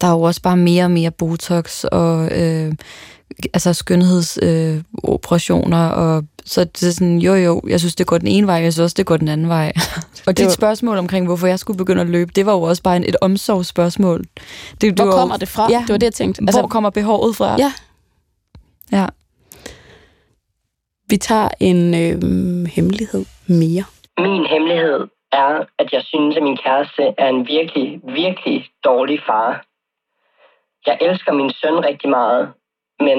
[0.00, 2.72] der er jo også bare mere og mere botox og øh,
[3.54, 8.26] altså skønhedsoperationer, øh, og så det er sådan, jo jo, jeg synes, det går den
[8.28, 9.72] ene vej, jeg synes også, det går den anden vej.
[10.26, 12.82] og dit var- spørgsmål omkring, hvorfor jeg skulle begynde at løbe, det var jo også
[12.82, 14.20] bare en, et omsorgsspørgsmål.
[14.20, 15.66] Det, det Hvor var jo- kommer det fra?
[15.70, 15.78] Ja.
[15.86, 16.42] Det var det, jeg tænkte.
[16.42, 17.56] Altså, hvor kommer behovet fra?
[17.58, 17.72] Ja.
[18.92, 19.06] Ja.
[21.08, 23.84] Vi tager en øh, hemmelighed mere.
[24.18, 25.00] Min hemmelighed
[25.32, 29.64] er, at jeg synes, at min kæreste er en virkelig, virkelig dårlig far.
[30.86, 32.48] Jeg elsker min søn rigtig meget,
[33.00, 33.18] men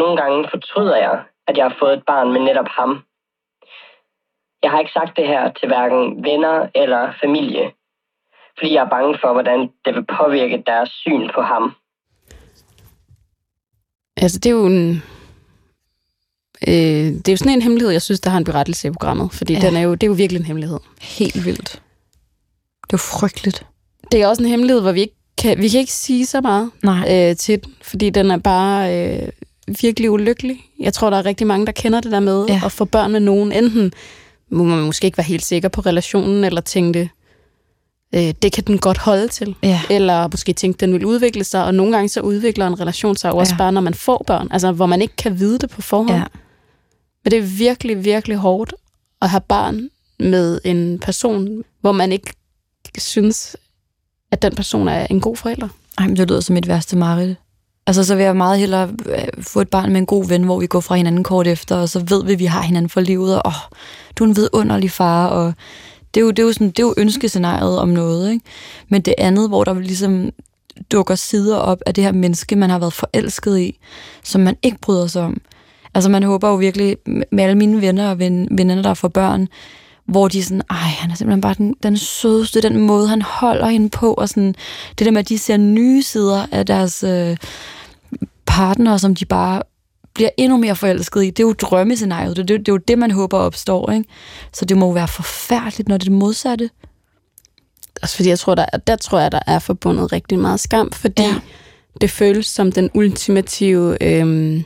[0.00, 1.16] nogle gange fortryder jeg,
[1.48, 2.90] at jeg har fået et barn med netop ham.
[4.62, 7.64] Jeg har ikke sagt det her til hverken venner eller familie,
[8.58, 11.64] fordi jeg er bange for, hvordan det vil påvirke deres syn på ham.
[14.16, 15.02] Altså, det er jo en...
[16.68, 19.32] Øh, det er jo sådan en hemmelighed, jeg synes, der har en berettelse i programmet.
[19.32, 19.60] Fordi Ja.
[19.60, 20.78] den er jo, det er jo virkelig en hemmelighed.
[21.00, 21.82] Helt vildt.
[22.86, 23.66] Det er jo frygteligt.
[24.12, 26.70] Det er også en hemmelighed, hvor vi ikke kan, vi kan ikke sige så meget
[26.82, 27.30] Nej.
[27.30, 29.28] øh, til den, fordi den er bare øh,
[29.82, 30.60] virkelig ulykkelig.
[30.80, 32.60] Jeg tror, der er rigtig mange, der kender det der med Ja.
[32.64, 33.52] at få børn med nogen.
[33.52, 33.92] Enten
[34.50, 37.10] må man måske ikke være helt sikker på relationen, eller tænke,
[38.14, 39.54] øh, det kan den godt holde til.
[39.62, 39.80] Ja.
[39.90, 43.32] Eller måske tænke, den vil udvikle sig, og nogle gange så udvikler en relation sig
[43.32, 43.58] også Ja.
[43.58, 44.48] bare, når man får børn.
[44.50, 46.10] Altså, hvor man ikke kan vide det på forhånd.
[46.18, 46.22] Ja.
[47.24, 48.74] Men det er virkelig, virkelig hårdt
[49.22, 49.88] at have barn
[50.20, 52.32] med en person, hvor man ikke
[52.98, 53.56] synes,
[54.32, 55.68] at den person er en god forælder.
[55.98, 57.36] Ej, men det lyder som mit værste mareridt.
[57.88, 60.60] Altså, så vil jeg meget hellere øh, få et barn med en god ven, hvor
[60.60, 63.00] vi går fra hinanden kort efter, og så ved vi, at vi har hinanden for
[63.00, 63.52] livet, og åh,
[64.16, 65.52] du er en vidunderlig far, og
[66.14, 68.44] det er jo, det er jo, sådan, det er jo ønskescenariet om noget, ikke?
[68.88, 70.30] Men det andet, hvor der ligesom
[70.92, 73.78] dukker sider op af det her menneske, man har været forelsket i,
[74.24, 75.40] som man ikke bryder sig om.
[75.94, 79.48] Altså, man håber jo virkelig, med alle mine venner og ven, veninder, der får børn,
[80.06, 83.22] hvor de er sådan, ej, han er simpelthen bare den, den sødeste, den måde, han
[83.22, 84.54] holder hende på, og sådan,
[84.98, 87.36] det der med, at de ser nye sider af deres øh,
[88.48, 89.62] partner, som de bare
[90.14, 91.26] bliver endnu mere forelsket i.
[91.30, 92.36] Det er jo drømmescenariet.
[92.36, 94.04] Det, det, det er jo det, man håber opstår, ikke?
[94.52, 96.70] Så det må jo være forfærdeligt, når det er det modsatte.
[98.02, 101.22] Også fordi jeg tror, der, der tror jeg, der er forbundet rigtig meget skam, fordi
[101.22, 101.34] ja.
[102.00, 104.64] det føles som den ultimative, øhm,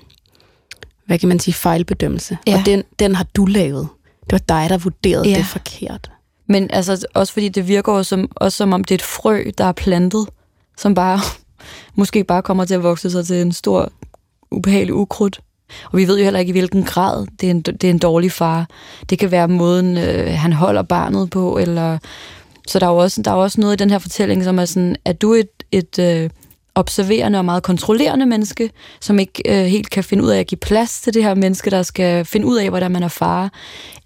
[1.06, 2.38] hvad kan man sige, fejlbedømmelse.
[2.46, 2.58] Ja.
[2.58, 3.88] Og den, den har du lavet.
[4.24, 5.36] Det var dig, der vurderede Ja.
[5.36, 6.10] det forkert.
[6.48, 9.44] Men altså, også fordi det virker jo som, også som om det er et frø,
[9.58, 10.28] der er plantet,
[10.78, 11.20] som bare
[11.94, 13.92] måske bare kommer til at vokse sig til en stor,
[14.50, 15.40] ubehagelig ukrudt.
[15.84, 17.98] Og vi ved jo heller ikke, i hvilken grad det er en, det er en
[17.98, 18.68] dårlig far.
[19.10, 21.98] Det kan være måden, øh, han holder barnet på, eller...
[22.66, 24.58] Så der er, jo også, der er jo også noget i den her fortælling, som
[24.58, 26.30] er sådan, at du et, et øh,
[26.74, 30.58] observerende og meget kontrollerende menneske, som ikke øh, helt kan finde ud af at give
[30.58, 33.52] plads til det her menneske, der skal finde ud af, hvordan man er far?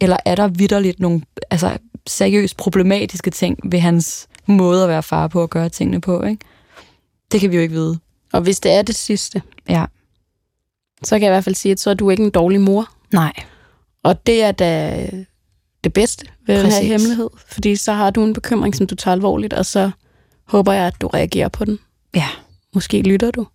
[0.01, 5.29] Eller er der vidderligt nogle altså, seriøst problematiske ting ved hans måde at være far
[5.29, 6.23] på og gøre tingene på?
[6.23, 6.45] Ikke?
[7.33, 7.99] Det kan vi jo ikke vide.
[8.33, 9.85] Og hvis det er det sidste, Ja.
[11.03, 12.93] så kan jeg i hvert fald sige, at så er du ikke en dårlig mor.
[13.13, 13.33] Nej.
[14.03, 15.07] Og det er da
[15.85, 16.89] det bedste ved den her Præcis.
[16.91, 17.29] hemmelighed.
[17.49, 19.91] Fordi så har du en bekymring, som du tager alvorligt, og så
[20.45, 21.79] håber jeg, at du reagerer på den.
[22.15, 22.29] Ja.
[22.75, 23.47] Måske lytter du.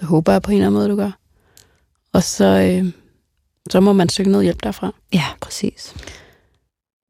[0.00, 1.10] Det håber jeg på en eller anden måde, du gør.
[2.12, 2.92] Og så, øh,
[3.70, 4.92] så må man søge noget hjælp derfra.
[5.12, 5.94] Ja, præcis.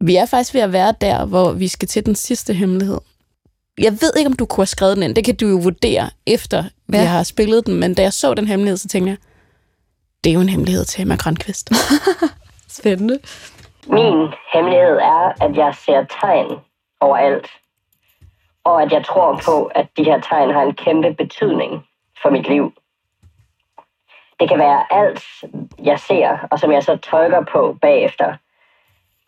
[0.00, 2.98] Vi er faktisk ved at være der, hvor vi skal til den sidste hemmelighed.
[3.78, 5.14] Jeg ved ikke, om du kunne have skrevet den ind.
[5.14, 6.70] Det kan du jo vurdere, efter ja.
[6.86, 7.80] Vi har spillet den.
[7.80, 9.16] Men da jeg så den hemmelighed, så tænkte jeg,
[10.24, 11.70] det er jo en hemmelighed til Emma Grønkvist.
[12.78, 13.18] Spændende.
[13.86, 16.46] Min hemmelighed er, at jeg ser tegn
[17.00, 17.46] overalt.
[18.64, 21.86] Og at jeg tror på, at de her tegn har en kæmpe betydning
[22.22, 22.72] for mit liv.
[24.40, 25.22] Det kan være alt,
[25.84, 28.36] jeg ser, og som jeg så tolker på bagefter.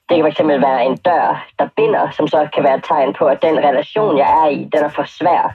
[0.08, 3.26] Det kan fx være en dør, der binder, som så kan være et tegn på,
[3.26, 5.54] at den relation, jeg er i, den er for svær.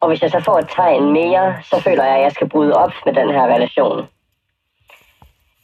[0.00, 2.74] Og hvis jeg så får et tegn mere, så føler jeg, at jeg skal bryde
[2.74, 4.08] op med den her relation.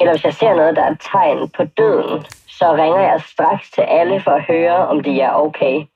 [0.00, 3.70] Eller hvis jeg ser noget, der er et tegn på døden, så ringer jeg straks
[3.70, 5.86] til alle for at høre, om de er okay.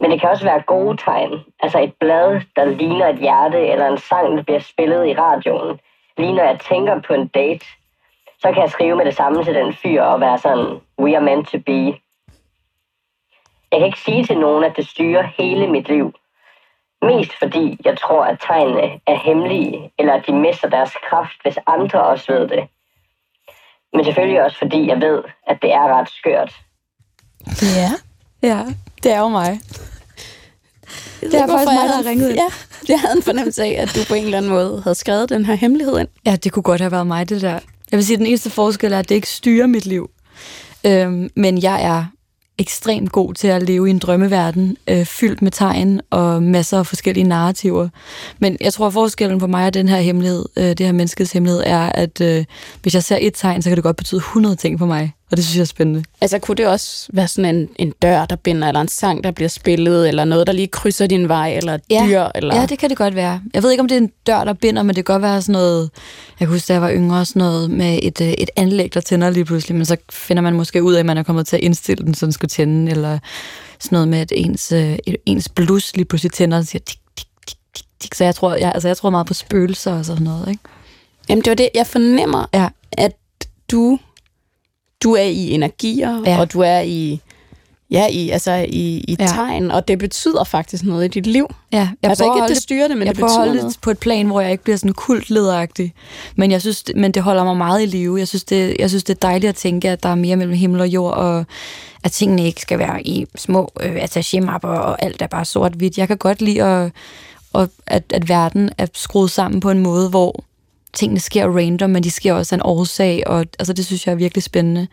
[0.00, 1.32] Men det kan også være gode tegn.
[1.62, 5.80] Altså et blad, der ligner et hjerte, eller en sang, der bliver spillet i radioen.
[6.18, 7.66] Lige når jeg tænker på en date,
[8.42, 11.24] så kan jeg skrive med det samme til den fyr og være sådan, we are
[11.24, 11.82] meant to be.
[13.72, 16.12] Jeg kan ikke sige til nogen, at det styrer hele mit liv.
[17.02, 21.58] Mest fordi jeg tror, at tegnene er hemmelige, eller at de mister deres kraft, hvis
[21.66, 22.68] andre også ved det.
[23.92, 26.52] Men selvfølgelig også fordi jeg ved, at det er ret skørt.
[27.76, 27.90] Ja.
[28.42, 28.64] Ja,
[29.02, 29.60] det er jo mig.
[31.20, 32.38] Det er faktisk mig, der har ringet ind.
[32.42, 32.48] Ja,
[32.88, 35.44] jeg havde en fornemmelse af, at du på en eller anden måde havde skrevet den
[35.46, 36.08] her hemmelighed ind.
[36.26, 37.58] Ja, det kunne godt have været mig, det der.
[37.92, 40.10] Jeg vil sige, at den eneste forskel er, at det ikke styrer mit liv.
[40.86, 42.04] Øhm, men jeg er
[42.58, 46.86] ekstremt god til at leve i en drømmeverden, øh, fyldt med tegn og masser af
[46.86, 47.88] forskellige narrativer.
[48.38, 51.32] Men jeg tror, at forskellen på mig og den her hemmelighed, øh, det her menneskets
[51.32, 52.44] hemmelighed, er, at øh,
[52.82, 55.12] hvis jeg ser et tegn, så kan det godt betyde 100 ting for mig.
[55.30, 56.04] Og det synes jeg er spændende.
[56.20, 59.30] Altså, kunne det også være sådan en, en dør, der binder, eller en sang, der
[59.30, 62.04] bliver spillet, eller noget, der lige krydser din vej, eller et ja.
[62.06, 62.24] dyr?
[62.34, 62.60] Eller...
[62.60, 63.40] Ja, det kan det godt være.
[63.54, 65.42] Jeg ved ikke, om det er en dør, der binder, men det kan godt være
[65.42, 65.90] sådan noget...
[66.40, 69.00] Jeg kan huske, da jeg var yngre, sådan noget med et, øh, et anlæg, der
[69.00, 71.56] tænder lige pludselig, men så finder man måske ud af, at man er kommet til
[71.56, 73.18] at indstille den, så den skal tænde, eller
[73.80, 76.98] sådan noget med, at ens, øh, et, ens blus lige pludselig tænder, og siger tik,
[77.16, 78.14] tik, tik, tik, tik.
[78.14, 80.62] Så jeg tror, jeg, altså, jeg tror meget på spøgelser og sådan noget, ikke?
[81.28, 82.68] Jamen, det var det, jeg fornemmer, ja.
[82.92, 83.12] at
[83.70, 83.98] du
[85.02, 86.40] du er i energier, ja.
[86.40, 87.20] og du er i
[87.90, 89.26] ja, i, altså i, i ja.
[89.26, 91.46] tegn, og det betyder faktisk noget i dit liv.
[91.72, 93.78] Ja, jeg altså ikke, at det styrer det, men jeg det betyder holde noget.
[93.82, 95.94] på et plan, hvor jeg ikke bliver sådan kultlederagtig.
[96.36, 98.18] Men jeg synes, men det holder mig meget i live.
[98.18, 100.54] Jeg synes, det, jeg synes, det er dejligt at tænke, at der er mere mellem
[100.54, 101.44] himmel og jord, og
[102.04, 105.98] at tingene ikke skal være i små øh, attaché-mapper, og alt er bare sort-hvidt.
[105.98, 110.44] Jeg kan godt lide, at, at, at verden er skruet sammen på en måde, hvor
[110.92, 114.12] tingene sker random, men de sker også af en årsag, og altså, det synes jeg
[114.12, 114.86] er virkelig spændende.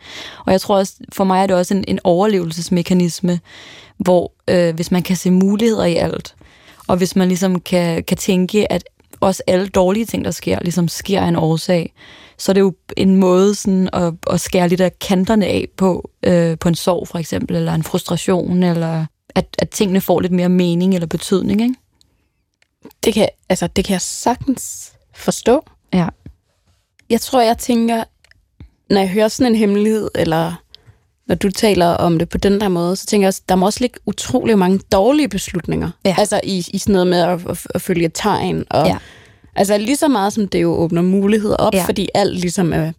[0.46, 3.40] Og jeg tror også, for mig er det også en, en overlevelsesmekanisme,
[3.98, 6.34] hvor øh, hvis man kan se muligheder i alt,
[6.86, 8.84] og hvis man ligesom kan, kan tænke, at
[9.20, 11.94] også alle dårlige ting, der sker, ligesom sker af en årsag,
[12.38, 16.10] så er det jo en måde sådan at, at skære lidt af kanterne af på,
[16.22, 20.32] øh, på en sorg for eksempel, eller en frustration, eller at, at tingene får lidt
[20.32, 21.74] mere mening eller betydning, ikke?
[23.04, 25.64] Det kan, altså, det kan jeg sagtens forstå.
[25.94, 26.08] Ja.
[27.10, 28.04] Jeg tror, jeg tænker,
[28.90, 30.52] når jeg hører sådan en hemmelighed, eller
[31.26, 33.66] når du taler om det på den der måde, så tænker jeg også, der må
[33.66, 35.90] også ligge utrolig mange dårlige beslutninger.
[36.04, 36.14] Ja.
[36.18, 38.64] Altså i, i sådan noget med at, at, at følge tegn.
[38.70, 38.96] Og, ja.
[39.54, 41.84] Altså lige så meget som det jo åbner muligheder op, Ja.
[41.84, 42.92] fordi alt ligesom er,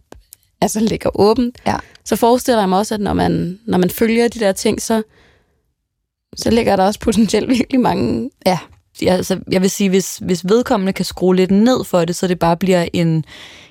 [0.60, 1.58] altså ligger åbent.
[1.66, 1.76] Ja.
[2.04, 5.02] Så forestiller jeg mig også, at når man, når man følger de der ting, så,
[6.36, 8.58] så ligger der også potentielt virkelig mange Ja,
[9.02, 12.26] jeg, altså, jeg vil sige, hvis, hvis vedkommende kan skrue lidt ned for det, så
[12.26, 13.24] det bare bliver en,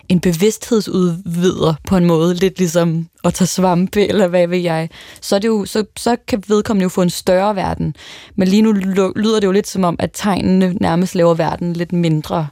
[0.10, 4.90] en bevidsthedsudvider på en måde, lidt ligesom at tage svampe, eller hvad ved jeg,
[5.22, 7.96] så, er det jo, så, så kan vedkommende jo få en større verden.
[8.36, 8.72] Men lige nu
[9.16, 12.48] lyder det jo lidt som om, at tegnene nærmest laver verden lidt mindre.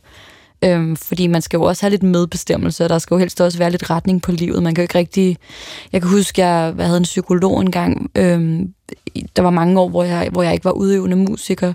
[0.64, 3.58] Øhm, fordi man skal jo også have lidt medbestemmelse, og der skal jo helst også
[3.58, 4.64] være lidt retning på livet.
[4.64, 5.38] Man kan jo ikke rigtig...
[5.92, 8.12] Jeg kan huske, jeg, jeg havde en psykolog engang.
[8.16, 8.74] Øhm,
[9.36, 11.74] der var mange år, hvor jeg, hvor jeg ikke var udøvende musiker,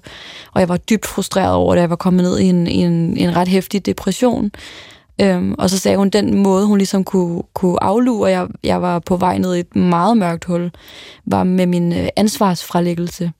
[0.53, 1.81] og jeg var dybt frustreret over det.
[1.81, 4.51] Jeg var kommet ned i en, i en, en ret hæftig depression.
[5.21, 8.99] Øhm, og så sagde hun, den måde, hun ligesom kunne, kunne aflure, jeg, jeg var
[8.99, 10.71] på vej ned i et meget mørkt hul,
[11.27, 13.33] var med min øh, ansvarsfralæggelse.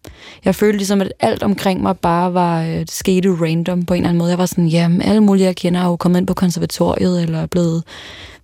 [0.45, 4.09] Jeg følte ligesom, at alt omkring mig bare var, øh, skete random på en eller
[4.09, 4.31] anden måde.
[4.31, 7.43] Jeg var sådan, jamen, alle mulige, jeg kender, er jo kommet ind på konservatoriet, eller
[7.43, 7.85] er blevet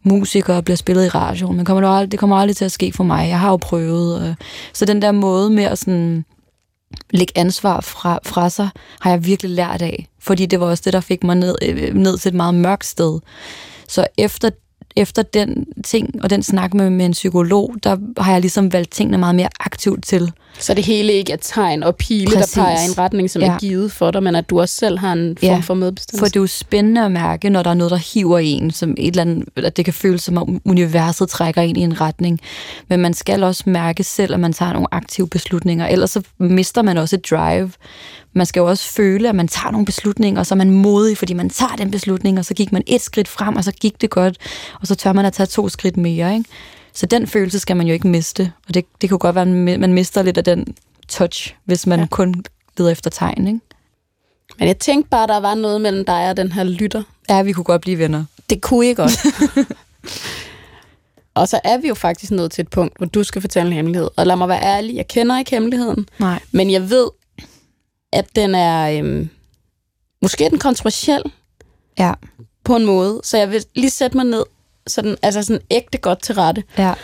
[0.02, 2.72] musiker og bliver spillet i radioen, men kommer det, aldrig, det kommer aldrig til at
[2.72, 3.28] ske for mig.
[3.28, 4.28] Jeg har jo prøvet.
[4.28, 4.34] Øh.
[4.72, 6.24] Så den der måde med at sådan
[7.10, 8.68] lægge ansvar fra, fra sig,
[9.00, 10.08] har jeg virkelig lært af.
[10.20, 12.86] Fordi det var også det, der fik mig ned, øh, ned til et meget mørkt
[12.86, 13.20] sted.
[13.88, 14.50] Så efter,
[14.98, 18.90] efter den ting og den snak med, med en psykolog, der har jeg ligesom valgt
[18.92, 20.32] tingene meget mere aktivt til.
[20.58, 22.52] Så det hele ikke er tegn og pile, Præcis.
[22.52, 23.48] der peger i en retning, som Ja.
[23.48, 26.18] er givet for dig, men at du også selv har en form Ja, for medbestemmelse.
[26.18, 28.90] For det er jo spændende at mærke, når der er noget, der hiver en, som
[28.98, 32.40] et eller andet, at det kan føles som om universet trækker en i en retning.
[32.88, 36.82] Men man skal også mærke selv, at man tager nogle aktive beslutninger, ellers så mister
[36.82, 37.70] man også et drive.
[38.32, 41.18] Man skal jo også føle, at man tager nogle beslutninger, og så er man modig,
[41.18, 44.00] fordi man tager den beslutning, og så gik man et skridt frem, og så gik
[44.00, 44.36] det godt,
[44.80, 46.34] og så tør man at tage to skridt mere.
[46.34, 46.50] Ikke?
[46.92, 49.80] Så den følelse skal man jo ikke miste, og det, det kunne godt være, at
[49.80, 50.66] man mister lidt af den
[51.08, 52.06] touch, hvis man ja.
[52.10, 52.44] kun
[52.78, 53.46] leder efter tegn.
[53.46, 53.60] Ikke?
[54.58, 57.02] Men jeg tænkte bare, der var noget mellem dig og den her lytter.
[57.28, 58.24] Ja, vi kunne godt blive venner.
[58.50, 59.18] Det kunne I godt.
[61.34, 63.72] Og så er vi jo faktisk nået til et punkt, hvor du skal fortælle en
[63.72, 64.08] hemmelighed.
[64.16, 66.08] Og lad mig være ærlig, jeg kender ikke hemmeligheden.
[66.18, 66.40] Nej.
[66.52, 67.08] Men jeg ved,
[68.12, 68.98] at den er...
[68.98, 69.28] Øhm,
[70.22, 71.22] måske er den kontroversiel.
[71.98, 72.12] Ja.
[72.64, 73.20] På en måde.
[73.24, 74.44] Så jeg vil lige sætte mig ned,
[74.86, 76.62] sådan, altså sådan ægte godt til rette.
[76.78, 76.94] Ja.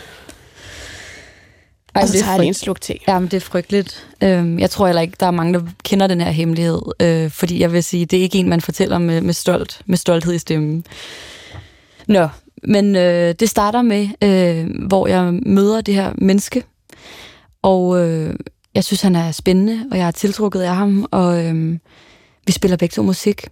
[1.95, 2.93] Ej, og så det er tager jeg en sluk te.
[3.07, 4.07] Jamen, det er frygteligt.
[4.23, 7.59] Øhm, jeg tror heller ikke, der er mange, der kender den her hemmelighed, øh, fordi
[7.59, 10.37] jeg vil sige, det er ikke en, man fortæller med, med, stolt, med stolthed i
[10.37, 10.85] stemmen.
[12.07, 12.27] Nå,
[12.63, 16.63] men øh, det starter med, øh, hvor jeg møder det her menneske,
[17.61, 18.35] og øh,
[18.75, 21.79] jeg synes, han er spændende, og jeg er tiltrukket af ham, og øh,
[22.47, 23.47] vi spiller begge to musik.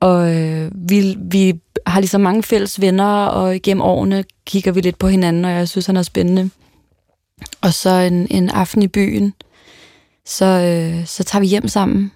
[0.00, 4.98] Og øh, vi, vi har ligesom mange fælles venner, og gennem årene kigger vi lidt
[4.98, 6.50] på hinanden, og jeg synes, han er spændende.
[7.60, 9.34] Og så en, en aften i byen,
[10.26, 12.12] så, øh, så tager vi hjem sammen.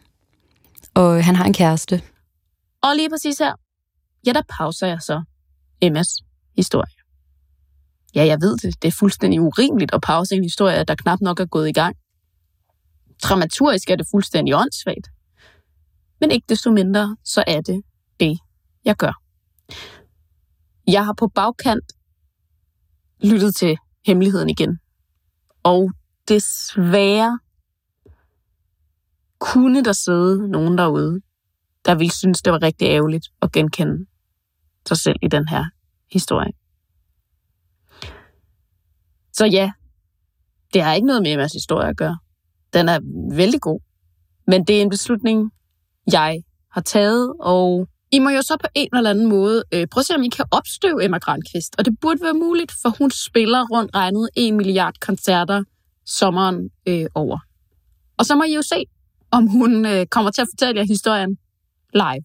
[0.95, 2.03] Og øh, han har en kæreste.
[2.83, 3.53] Og lige præcis her,
[4.27, 5.23] ja, der pauser jeg så
[5.81, 6.09] Emmas
[6.57, 6.93] historie.
[8.15, 8.83] Ja, jeg ved det.
[8.83, 11.97] Det er fuldstændig urimeligt at pause en historie, der knap nok er gået i gang.
[13.23, 15.09] Dramaturgisk er det fuldstændig åndssvagt.
[16.21, 17.83] Men ikke desto mindre, så er det
[18.21, 18.39] det,
[18.85, 19.23] jeg gør.
[20.87, 21.93] Jeg har på bagkant
[23.23, 24.79] lyttet til hemmeligheden igen.
[25.63, 25.91] Og
[26.29, 27.39] desværre
[29.39, 31.21] kunne der sidde nogen derude,
[31.85, 34.07] der ville synes, det var rigtig ærgerligt at genkende
[34.89, 35.65] sig selv i den her
[36.13, 36.53] historie.
[39.33, 39.73] Så ja,
[40.75, 42.19] det har ikke noget med Emmas historie at gøre.
[42.73, 42.99] Den er
[43.37, 43.81] vældig god.
[44.47, 45.51] Men det er en beslutning,
[46.13, 46.43] jeg
[46.73, 50.07] har taget, og I må jo så på en eller anden måde øh, prøve at
[50.07, 51.75] se, om I kan opstøve Emma Grankvist.
[51.79, 55.63] Og det burde være muligt, for hun spiller rundt regnet 1 milliard koncerter
[56.07, 57.39] sommeren øh, over.
[58.19, 58.85] Og så må I jo se,
[59.31, 61.37] om hun øh, kommer til at fortælle jer historien
[61.95, 62.25] live.